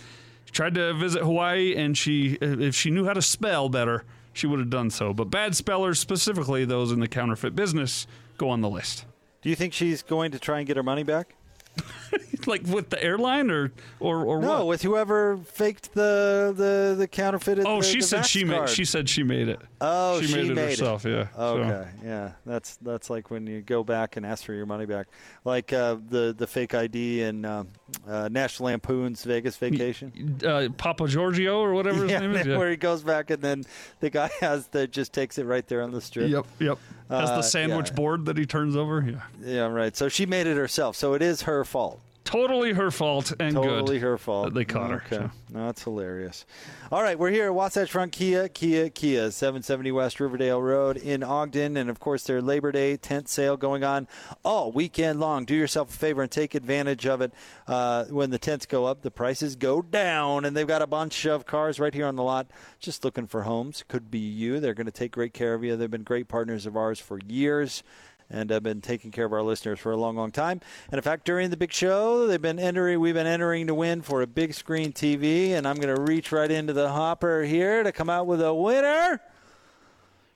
She 0.46 0.52
tried 0.52 0.74
to 0.74 0.94
visit 0.94 1.22
Hawaii, 1.22 1.74
and 1.76 1.96
she, 1.96 2.38
if 2.40 2.74
she 2.74 2.90
knew 2.90 3.04
how 3.04 3.12
to 3.12 3.22
spell 3.22 3.68
better, 3.68 4.04
she 4.32 4.46
would 4.46 4.58
have 4.58 4.70
done 4.70 4.90
so. 4.90 5.12
But 5.12 5.30
bad 5.30 5.56
spellers, 5.56 5.98
specifically 5.98 6.64
those 6.64 6.92
in 6.92 7.00
the 7.00 7.08
counterfeit 7.08 7.54
business, 7.54 8.06
go 8.36 8.48
on 8.50 8.60
the 8.60 8.68
list. 8.68 9.04
Do 9.42 9.48
you 9.48 9.56
think 9.56 9.72
she's 9.72 10.02
going 10.02 10.32
to 10.32 10.38
try 10.38 10.58
and 10.58 10.66
get 10.66 10.76
her 10.76 10.82
money 10.82 11.02
back? 11.02 11.34
like 12.46 12.62
with 12.66 12.90
the 12.90 13.02
airline 13.02 13.50
or 13.50 13.72
or, 14.00 14.24
or 14.24 14.40
No, 14.40 14.58
what? 14.58 14.66
with 14.66 14.82
whoever 14.82 15.36
faked 15.38 15.94
the 15.94 16.52
the, 16.56 16.94
the 16.96 17.08
counterfeited. 17.08 17.64
Oh, 17.66 17.80
the, 17.80 17.86
she 17.86 17.98
the 18.00 18.06
said 18.06 18.26
she 18.26 18.44
Vax 18.44 18.48
made. 18.60 18.68
She 18.70 18.84
said 18.84 19.08
she 19.08 19.22
made 19.22 19.48
it. 19.48 19.60
Oh, 19.80 20.20
she, 20.20 20.26
she 20.28 20.34
made 20.34 20.50
it 20.50 20.54
made 20.54 20.62
it. 20.64 20.70
herself. 20.70 21.04
Yeah. 21.04 21.28
So- 21.36 21.58
Okay, 21.58 21.88
yeah, 22.04 22.32
that's 22.46 22.76
that's 22.76 23.10
like 23.10 23.30
when 23.30 23.46
you 23.46 23.60
go 23.62 23.82
back 23.84 24.16
and 24.16 24.24
ask 24.26 24.44
for 24.44 24.52
your 24.52 24.66
money 24.66 24.86
back, 24.86 25.06
like 25.44 25.72
uh, 25.72 25.96
the 26.08 26.34
the 26.36 26.46
fake 26.46 26.74
ID 26.74 27.22
and 27.22 27.44
um, 27.46 27.68
uh, 28.06 28.28
National 28.30 28.66
Lampoon's 28.66 29.24
Vegas 29.24 29.56
Vacation. 29.56 30.38
uh, 30.46 30.68
Papa 30.76 31.08
Giorgio 31.08 31.58
or 31.60 31.72
whatever 31.74 32.02
his 32.02 32.10
yeah, 32.12 32.20
name 32.20 32.34
is. 32.36 32.46
Yeah. 32.48 32.56
where 32.58 32.70
he 32.70 32.76
goes 32.76 33.02
back 33.02 33.30
and 33.30 33.42
then 33.42 33.64
the 34.00 34.10
guy 34.10 34.30
has 34.40 34.68
the 34.68 34.86
just 34.86 35.12
takes 35.12 35.38
it 35.38 35.44
right 35.44 35.66
there 35.66 35.82
on 35.82 35.90
the 35.90 36.00
strip. 36.00 36.30
Yep. 36.30 36.46
Yep. 36.60 36.78
Has 37.10 37.30
Uh, 37.30 37.36
the 37.36 37.42
sandwich 37.42 37.88
yeah. 37.90 37.94
board 37.96 38.24
that 38.26 38.36
he 38.38 38.46
turns 38.46 38.76
over. 38.76 39.04
Yeah. 39.06 39.22
Yeah, 39.42 39.66
right. 39.66 39.96
So 39.96 40.08
she 40.08 40.26
made 40.26 40.46
it 40.46 40.56
herself. 40.56 40.96
So 40.96 41.14
it 41.14 41.22
is 41.22 41.42
her 41.42 41.64
fault. 41.64 42.00
Totally 42.28 42.74
her 42.74 42.90
fault 42.90 43.32
and 43.40 43.54
Totally 43.54 43.98
good. 43.98 44.02
her 44.06 44.18
fault. 44.18 44.44
that 44.48 44.54
they 44.54 44.66
caught 44.66 44.90
her, 44.90 45.02
Okay. 45.06 45.16
so. 45.16 45.30
No, 45.50 45.64
that's 45.64 45.82
hilarious. 45.82 46.44
All 46.92 47.02
right, 47.02 47.18
we're 47.18 47.30
here 47.30 47.46
at 47.46 47.54
Wasatch 47.54 47.90
Front 47.90 48.12
Kia, 48.12 48.48
Kia, 48.50 48.90
Kia, 48.90 49.30
770 49.30 49.90
West 49.92 50.20
Riverdale 50.20 50.60
Road 50.60 50.98
in 50.98 51.22
Ogden. 51.22 51.78
And 51.78 51.88
of 51.88 52.00
course, 52.00 52.24
their 52.24 52.42
Labor 52.42 52.70
Day 52.70 52.98
tent 52.98 53.30
sale 53.30 53.56
going 53.56 53.82
on 53.82 54.06
all 54.44 54.70
weekend 54.72 55.20
long. 55.20 55.46
Do 55.46 55.54
yourself 55.54 55.88
a 55.88 55.96
favor 55.96 56.20
and 56.20 56.30
take 56.30 56.54
advantage 56.54 57.06
of 57.06 57.22
it. 57.22 57.32
Uh, 57.66 58.04
when 58.10 58.28
the 58.28 58.38
tents 58.38 58.66
go 58.66 58.84
up, 58.84 59.00
the 59.00 59.10
prices 59.10 59.56
go 59.56 59.80
down. 59.80 60.44
And 60.44 60.54
they've 60.54 60.66
got 60.68 60.82
a 60.82 60.86
bunch 60.86 61.24
of 61.24 61.46
cars 61.46 61.80
right 61.80 61.94
here 61.94 62.06
on 62.06 62.16
the 62.16 62.22
lot 62.22 62.50
just 62.78 63.06
looking 63.06 63.26
for 63.26 63.44
homes. 63.44 63.84
Could 63.88 64.10
be 64.10 64.18
you. 64.18 64.60
They're 64.60 64.74
going 64.74 64.84
to 64.84 64.92
take 64.92 65.12
great 65.12 65.32
care 65.32 65.54
of 65.54 65.64
you. 65.64 65.76
They've 65.76 65.90
been 65.90 66.02
great 66.02 66.28
partners 66.28 66.66
of 66.66 66.76
ours 66.76 67.00
for 67.00 67.18
years 67.26 67.82
and 68.30 68.50
have 68.50 68.62
been 68.62 68.80
taking 68.80 69.10
care 69.10 69.24
of 69.24 69.32
our 69.32 69.42
listeners 69.42 69.78
for 69.78 69.92
a 69.92 69.96
long, 69.96 70.16
long 70.16 70.30
time. 70.30 70.60
And 70.90 70.98
in 70.98 71.02
fact, 71.02 71.24
during 71.24 71.50
the 71.50 71.56
big 71.56 71.72
show, 71.72 72.26
they've 72.26 72.40
been 72.40 72.58
entering. 72.58 73.00
We've 73.00 73.14
been 73.14 73.26
entering 73.26 73.66
to 73.68 73.74
win 73.74 74.02
for 74.02 74.22
a 74.22 74.26
big 74.26 74.54
screen 74.54 74.92
TV, 74.92 75.50
and 75.50 75.66
I'm 75.66 75.76
going 75.76 75.94
to 75.94 76.00
reach 76.00 76.30
right 76.32 76.50
into 76.50 76.72
the 76.72 76.90
hopper 76.90 77.42
here 77.42 77.82
to 77.82 77.92
come 77.92 78.10
out 78.10 78.26
with 78.26 78.42
a 78.42 78.52
winner. 78.52 79.20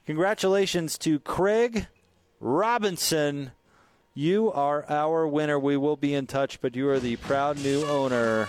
Congratulations 0.06 0.98
to 0.98 1.20
Craig 1.20 1.86
Robinson. 2.40 3.52
You 4.14 4.50
are 4.52 4.84
our 4.88 5.26
winner. 5.28 5.58
We 5.58 5.76
will 5.76 5.96
be 5.96 6.14
in 6.14 6.26
touch, 6.26 6.60
but 6.60 6.74
you 6.74 6.88
are 6.88 6.98
the 6.98 7.16
proud 7.16 7.58
new 7.58 7.84
owner 7.84 8.48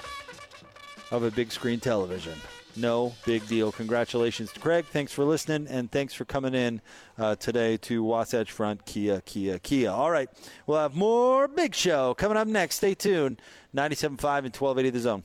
of 1.11 1.23
a 1.23 1.31
big 1.31 1.51
screen 1.51 1.79
television. 1.79 2.33
No 2.75 3.13
big 3.25 3.47
deal. 3.47 3.71
Congratulations 3.71 4.51
to 4.53 4.59
Craig. 4.59 4.85
Thanks 4.85 5.11
for 5.11 5.23
listening, 5.23 5.67
and 5.67 5.91
thanks 5.91 6.13
for 6.13 6.25
coming 6.25 6.53
in 6.55 6.81
uh, 7.17 7.35
today 7.35 7.77
to 7.77 8.03
Wasatch 8.03 8.51
Front 8.51 8.85
Kia, 8.85 9.21
Kia, 9.21 9.59
Kia. 9.59 9.91
All 9.91 10.09
right, 10.11 10.29
we'll 10.65 10.79
have 10.79 10.95
more 10.95 11.47
big 11.47 11.75
show 11.75 12.13
coming 12.13 12.37
up 12.37 12.47
next. 12.47 12.75
Stay 12.77 12.95
tuned. 12.95 13.41
97.5 13.75 14.03
and 14.05 14.55
1280 14.55 14.89
The 14.91 14.99
Zone. 14.99 15.23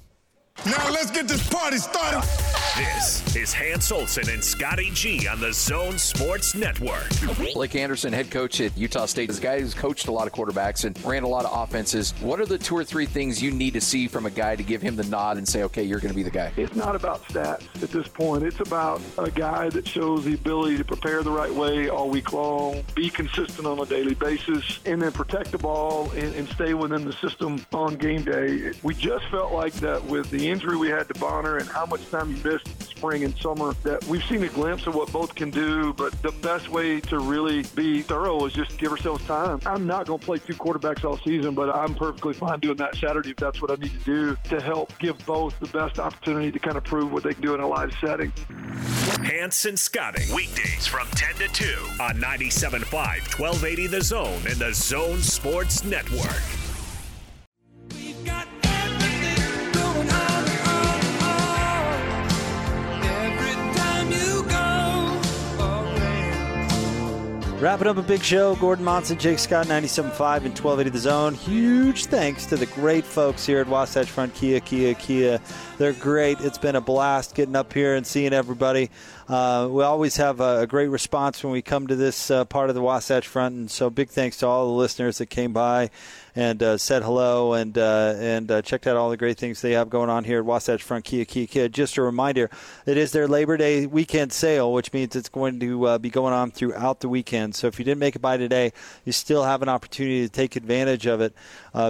Now 0.66 0.90
let's 0.90 1.10
get 1.10 1.28
this 1.28 1.46
party 1.48 1.76
started. 1.78 2.47
This 2.78 3.34
is 3.34 3.52
Hans 3.52 3.90
Olsen 3.90 4.30
and 4.30 4.42
Scotty 4.42 4.92
G 4.92 5.26
on 5.26 5.40
the 5.40 5.52
Zone 5.52 5.98
Sports 5.98 6.54
Network. 6.54 7.08
Blake 7.52 7.74
Anderson, 7.74 8.12
head 8.12 8.30
coach 8.30 8.60
at 8.60 8.78
Utah 8.78 9.06
State, 9.06 9.30
is 9.30 9.40
a 9.40 9.42
guy 9.42 9.58
who's 9.58 9.74
coached 9.74 10.06
a 10.06 10.12
lot 10.12 10.28
of 10.28 10.32
quarterbacks 10.32 10.84
and 10.84 10.96
ran 11.04 11.24
a 11.24 11.28
lot 11.28 11.44
of 11.44 11.50
offenses. 11.52 12.14
What 12.20 12.40
are 12.40 12.46
the 12.46 12.56
two 12.56 12.76
or 12.76 12.84
three 12.84 13.06
things 13.06 13.42
you 13.42 13.50
need 13.50 13.74
to 13.74 13.80
see 13.80 14.06
from 14.06 14.26
a 14.26 14.30
guy 14.30 14.54
to 14.54 14.62
give 14.62 14.80
him 14.80 14.94
the 14.94 15.02
nod 15.02 15.38
and 15.38 15.48
say, 15.48 15.64
okay, 15.64 15.82
you're 15.82 15.98
going 15.98 16.12
to 16.12 16.16
be 16.16 16.22
the 16.22 16.30
guy? 16.30 16.52
It's 16.56 16.76
not 16.76 16.94
about 16.94 17.24
stats 17.24 17.64
at 17.82 17.90
this 17.90 18.06
point. 18.06 18.44
It's 18.44 18.60
about 18.60 19.02
a 19.18 19.28
guy 19.28 19.70
that 19.70 19.84
shows 19.84 20.24
the 20.24 20.34
ability 20.34 20.76
to 20.76 20.84
prepare 20.84 21.24
the 21.24 21.32
right 21.32 21.52
way 21.52 21.88
all 21.88 22.08
week 22.08 22.32
long, 22.32 22.84
be 22.94 23.10
consistent 23.10 23.66
on 23.66 23.80
a 23.80 23.86
daily 23.86 24.14
basis, 24.14 24.78
and 24.84 25.02
then 25.02 25.10
protect 25.10 25.50
the 25.50 25.58
ball 25.58 26.12
and, 26.12 26.32
and 26.36 26.48
stay 26.50 26.74
within 26.74 27.04
the 27.04 27.12
system 27.14 27.66
on 27.72 27.96
game 27.96 28.22
day. 28.22 28.70
We 28.84 28.94
just 28.94 29.24
felt 29.30 29.52
like 29.52 29.72
that 29.74 30.04
with 30.04 30.30
the 30.30 30.48
injury 30.48 30.76
we 30.76 30.90
had 30.90 31.08
to 31.08 31.18
Bonner 31.18 31.56
and 31.56 31.68
how 31.68 31.84
much 31.84 32.08
time 32.10 32.32
he 32.32 32.40
missed 32.44 32.67
spring 32.98 33.22
and 33.22 33.36
summer 33.38 33.74
that 33.84 34.04
we've 34.06 34.24
seen 34.24 34.42
a 34.42 34.48
glimpse 34.48 34.88
of 34.88 34.94
what 34.96 35.10
both 35.12 35.32
can 35.36 35.50
do, 35.50 35.92
but 35.92 36.10
the 36.20 36.32
best 36.42 36.68
way 36.68 37.00
to 37.00 37.20
really 37.20 37.62
be 37.76 38.02
thorough 38.02 38.44
is 38.44 38.52
just 38.52 38.76
give 38.76 38.90
ourselves 38.90 39.24
time. 39.24 39.60
I'm 39.66 39.86
not 39.86 40.06
going 40.06 40.18
to 40.18 40.26
play 40.26 40.38
two 40.38 40.54
quarterbacks 40.54 41.04
all 41.04 41.16
season, 41.18 41.54
but 41.54 41.70
I'm 41.70 41.94
perfectly 41.94 42.34
fine 42.34 42.58
doing 42.58 42.76
that 42.78 42.96
Saturday 42.96 43.30
if 43.30 43.36
that's 43.36 43.62
what 43.62 43.70
I 43.70 43.76
need 43.76 43.92
to 43.92 44.04
do 44.04 44.36
to 44.48 44.60
help 44.60 44.92
give 44.98 45.24
both 45.24 45.58
the 45.60 45.68
best 45.68 46.00
opportunity 46.00 46.50
to 46.50 46.58
kind 46.58 46.76
of 46.76 46.82
prove 46.82 47.12
what 47.12 47.22
they 47.22 47.34
can 47.34 47.42
do 47.42 47.54
in 47.54 47.60
a 47.60 47.68
live 47.68 47.92
setting. 48.00 48.32
Hans 49.22 49.64
and 49.64 49.78
Scotty, 49.78 50.24
weekdays 50.34 50.88
from 50.88 51.06
10 51.12 51.36
to 51.36 51.48
2 51.48 51.64
on 52.00 52.16
97.5, 52.16 52.82
1280 52.92 53.86
The 53.86 54.02
Zone 54.02 54.42
and 54.48 54.56
the 54.56 54.74
Zone 54.74 55.18
Sports 55.18 55.84
Network. 55.84 56.67
Wrapping 67.60 67.88
up 67.88 67.96
a 67.96 68.02
big 68.02 68.22
show. 68.22 68.54
Gordon 68.54 68.84
Monson, 68.84 69.18
Jake 69.18 69.40
Scott, 69.40 69.66
97.5 69.66 70.06
and 70.06 70.56
1280 70.56 70.90
The 70.90 70.98
Zone. 71.00 71.34
Huge 71.34 72.04
thanks 72.04 72.46
to 72.46 72.56
the 72.56 72.66
great 72.66 73.04
folks 73.04 73.44
here 73.44 73.58
at 73.58 73.66
Wasatch 73.66 74.08
Front 74.08 74.32
Kia, 74.34 74.60
Kia, 74.60 74.94
Kia. 74.94 75.40
They're 75.76 75.92
great. 75.94 76.40
It's 76.40 76.56
been 76.56 76.76
a 76.76 76.80
blast 76.80 77.34
getting 77.34 77.56
up 77.56 77.72
here 77.72 77.96
and 77.96 78.06
seeing 78.06 78.32
everybody. 78.32 78.90
Uh, 79.28 79.68
we 79.70 79.82
always 79.82 80.16
have 80.16 80.40
a, 80.40 80.60
a, 80.60 80.66
great 80.66 80.88
response 80.88 81.44
when 81.44 81.52
we 81.52 81.60
come 81.60 81.86
to 81.86 81.94
this 81.94 82.30
uh, 82.30 82.46
part 82.46 82.70
of 82.70 82.74
the 82.74 82.80
Wasatch 82.80 83.28
Front, 83.28 83.54
and 83.54 83.70
so 83.70 83.90
big 83.90 84.08
thanks 84.08 84.38
to 84.38 84.46
all 84.46 84.68
the 84.68 84.72
listeners 84.72 85.18
that 85.18 85.26
came 85.26 85.52
by 85.52 85.90
and 86.34 86.62
uh, 86.62 86.78
said 86.78 87.02
hello 87.02 87.52
and 87.52 87.76
uh, 87.76 88.14
and 88.16 88.50
uh, 88.50 88.62
checked 88.62 88.86
out 88.86 88.96
all 88.96 89.10
the 89.10 89.18
great 89.18 89.36
things 89.36 89.60
they 89.60 89.72
have 89.72 89.90
going 89.90 90.08
on 90.08 90.24
here 90.24 90.38
at 90.38 90.46
Wasatch 90.46 90.82
Front 90.82 91.04
Kia 91.04 91.26
Kia 91.26 91.46
Kia. 91.46 91.68
Just 91.68 91.98
a 91.98 92.02
reminder, 92.02 92.48
it 92.86 92.96
is 92.96 93.12
their 93.12 93.28
Labor 93.28 93.58
Day 93.58 93.84
weekend 93.84 94.32
sale, 94.32 94.72
which 94.72 94.94
means 94.94 95.14
it's 95.14 95.28
going 95.28 95.60
to 95.60 95.86
uh, 95.86 95.98
be 95.98 96.08
going 96.08 96.32
on 96.32 96.50
throughout 96.50 97.00
the 97.00 97.08
weekend. 97.10 97.54
So 97.54 97.66
if 97.66 97.78
you 97.78 97.84
didn't 97.84 97.98
make 97.98 98.16
it 98.16 98.22
by 98.22 98.38
today, 98.38 98.72
you 99.04 99.12
still 99.12 99.44
have 99.44 99.60
an 99.60 99.68
opportunity 99.68 100.22
to 100.22 100.32
take 100.32 100.56
advantage 100.56 101.04
of 101.04 101.20
it 101.20 101.34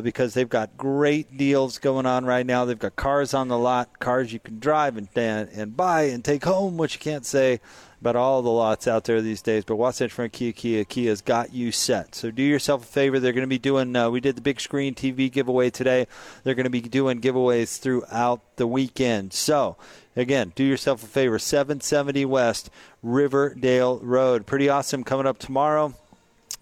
because 0.03 0.35
they've 0.35 0.49
got 0.49 0.77
great 0.77 1.37
deals 1.37 1.79
going 1.79 2.07
on 2.07 2.25
right 2.25 2.47
now. 2.47 2.65
They've 2.65 2.79
got 2.79 2.97
cars 2.97 3.35
on 3.35 3.49
the 3.49 3.59
lot, 3.59 3.99
cars 3.99 4.33
you 4.33 4.41
can 4.41 4.59
drive 4.59 4.97
and 4.97 5.09
and 5.17 5.77
buy 5.77 6.03
and 6.03 6.25
take 6.25 6.45
home, 6.45 6.77
which 6.77 6.95
you 6.95 7.01
can't 7.01 7.27
say 7.27 7.61
about 8.01 8.17
all 8.17 8.43
the 8.43 8.51
lots 8.51 8.87
out 8.87 9.05
there 9.05 9.21
these 9.21 9.43
days. 9.43 9.65
But 9.65 9.77
Wasatch 9.77 10.13
Front 10.13 10.33
Kia 10.33 10.53
Kia 10.53 10.85
Kia's 10.85 11.21
got 11.21 11.53
you 11.53 11.73
set. 11.73 12.15
So 12.15 12.31
do 12.31 12.43
yourself 12.43 12.85
a 12.85 12.87
favor. 12.87 13.19
They're 13.19 13.33
going 13.33 13.43
to 13.43 13.49
be 13.49 13.59
doing. 13.59 13.95
Uh, 13.95 14.11
we 14.11 14.21
did 14.21 14.37
the 14.37 14.43
big 14.43 14.61
screen 14.61 14.95
TV 14.95 15.31
giveaway 15.31 15.71
today. 15.71 16.07
They're 16.45 16.55
going 16.55 16.65
to 16.65 16.71
be 16.71 16.81
doing 16.81 17.21
giveaways 17.21 17.79
throughout 17.79 18.57
the 18.57 18.67
weekend. 18.67 19.33
So 19.33 19.77
again, 20.17 20.53
do 20.55 20.65
yourself 20.65 21.03
a 21.03 21.07
favor. 21.07 21.39
770 21.39 22.25
West 22.25 22.71
Riverdale 23.03 23.99
Road. 23.99 24.47
Pretty 24.47 24.69
awesome 24.69 25.05
coming 25.05 25.27
up 25.27 25.39
tomorrow. 25.39 25.95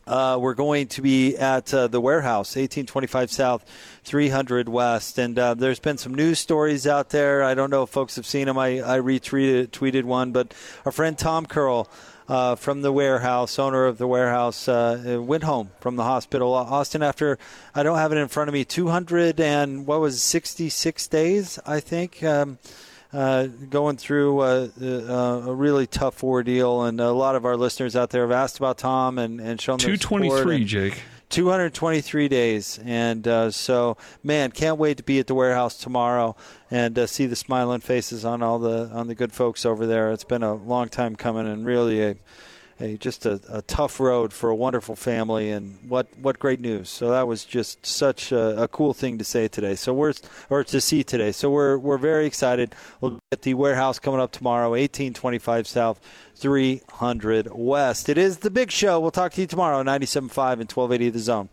Uh, 0.07 0.39
we're 0.41 0.55
going 0.55 0.87
to 0.87 1.03
be 1.03 1.37
at 1.37 1.75
uh, 1.75 1.89
the 1.89 2.01
warehouse, 2.01 2.55
1825 2.55 3.33
South, 3.33 3.65
300 4.05 4.69
West. 4.69 5.19
And 5.19 5.37
uh, 5.37 5.55
there's 5.55 5.81
been 5.81 5.99
some 5.99 6.15
news 6.15 6.39
stories 6.39 6.87
out 6.87 7.11
there. 7.11 7.43
I 7.43 7.55
don't 7.55 7.71
know 7.71 7.83
if 7.83 7.91
folks 7.91 8.15
have 8.15 8.25
seen 8.25 8.47
them. 8.47 8.57
I, 8.57 8.79
I 8.79 9.01
retweeted 9.01 9.69
tweeted 9.71 10.05
one, 10.05 10.31
but 10.31 10.55
our 10.85 10.93
friend 10.93 11.19
Tom 11.19 11.47
Curl. 11.47 11.89
Uh, 12.29 12.57
from 12.57 12.83
the 12.83 12.91
warehouse, 12.91 13.57
owner 13.57 13.85
of 13.85 13.99
the 13.99 14.07
warehouse, 14.09 14.67
uh, 14.67 15.23
went 15.25 15.45
home 15.45 15.71
from 15.79 15.95
the 15.95 16.03
hospital. 16.03 16.55
Austin, 16.55 17.01
after 17.01 17.39
I 17.73 17.85
don't 17.85 17.99
have 17.99 18.11
it 18.11 18.19
in 18.19 18.27
front 18.27 18.49
of 18.49 18.53
me, 18.53 18.65
200 18.65 19.39
and 19.39 19.87
what 19.87 20.01
was 20.01 20.17
it, 20.17 20.19
66 20.19 21.07
days, 21.07 21.61
I 21.65 21.79
think. 21.79 22.25
Um, 22.25 22.59
uh, 23.13 23.47
going 23.47 23.97
through 23.97 24.43
a, 24.43 24.71
a, 24.81 25.55
really 25.55 25.87
tough 25.87 26.23
ordeal, 26.23 26.83
and 26.83 27.01
a 27.01 27.13
lot 27.13 27.37
of 27.37 27.45
our 27.45 27.57
listeners 27.57 27.97
out 27.97 28.11
there 28.11 28.23
have 28.23 28.33
asked 28.33 28.59
about 28.59 28.79
Tom 28.79 29.19
and, 29.19 29.41
and 29.41 29.61
shown 29.61 29.79
two 29.79 29.97
twenty 29.97 30.31
three, 30.31 30.65
Jake. 30.65 31.03
223 31.29 32.29
days, 32.29 32.79
and 32.85 33.27
uh, 33.27 33.51
so 33.51 33.97
man, 34.23 34.53
can't 34.53 34.79
wait 34.79 34.97
to 34.97 35.03
be 35.03 35.19
at 35.19 35.27
the 35.27 35.35
warehouse 35.35 35.77
tomorrow 35.77 36.37
and 36.71 36.97
uh, 36.97 37.07
see 37.07 37.27
the 37.27 37.35
smiling 37.35 37.81
faces 37.81 38.25
on 38.25 38.43
all 38.43 38.59
the 38.59 38.89
on 38.93 39.09
the 39.09 39.15
good 39.15 39.33
folks 39.33 39.67
over 39.67 39.87
there. 39.87 40.13
It's 40.13 40.25
been 40.25 40.45
a 40.45 40.55
long 40.55 40.89
time 40.89 41.17
coming, 41.17 41.49
and 41.49 41.67
really 41.67 42.03
a 42.03 42.17
a 42.81 42.97
just 42.97 43.27
a, 43.27 43.41
a, 43.49 43.63
tough 43.63 43.99
road 44.01 44.33
for 44.33 44.51
a 44.51 44.55
wonderful 44.55 44.97
family, 44.97 45.51
and 45.51 45.79
what 45.89 46.07
what 46.19 46.39
great 46.39 46.61
news! 46.61 46.89
So 46.89 47.11
that 47.11 47.27
was 47.27 47.45
just 47.45 47.87
such 47.87 48.33
a, 48.33 48.63
a, 48.63 48.69
cool 48.69 48.93
thing 48.93 49.19
to 49.19 49.25
say 49.25 49.49
today. 49.49 49.75
So 49.75 49.95
we're 49.95 50.13
or 50.51 50.65
to 50.65 50.81
see 50.81 51.03
today. 51.03 51.33
So 51.33 51.51
we're 51.51 51.79
we're 51.79 51.99
very 51.99 52.27
excited. 52.27 52.75
We'll 53.01 53.19
get 53.31 53.43
the 53.43 53.55
warehouse 53.55 53.99
coming 53.99 54.21
up 54.21 54.33
tomorrow, 54.33 54.75
eighteen 54.75 55.15
twenty 55.15 55.39
five 55.39 55.67
South, 55.67 56.01
three 56.35 56.83
hundred 56.91 57.49
West. 57.53 58.09
It 58.09 58.19
is 58.19 58.39
the 58.39 58.51
big 58.51 58.71
show. 58.71 59.01
We'll 59.01 59.11
talk 59.11 59.33
to 59.33 59.41
you 59.41 59.47
tomorrow, 59.47 59.83
97.5 59.83 60.61
and 60.61 60.69
twelve 60.69 60.93
eighty 60.93 61.11
The 61.11 61.19
Zone. 61.19 61.49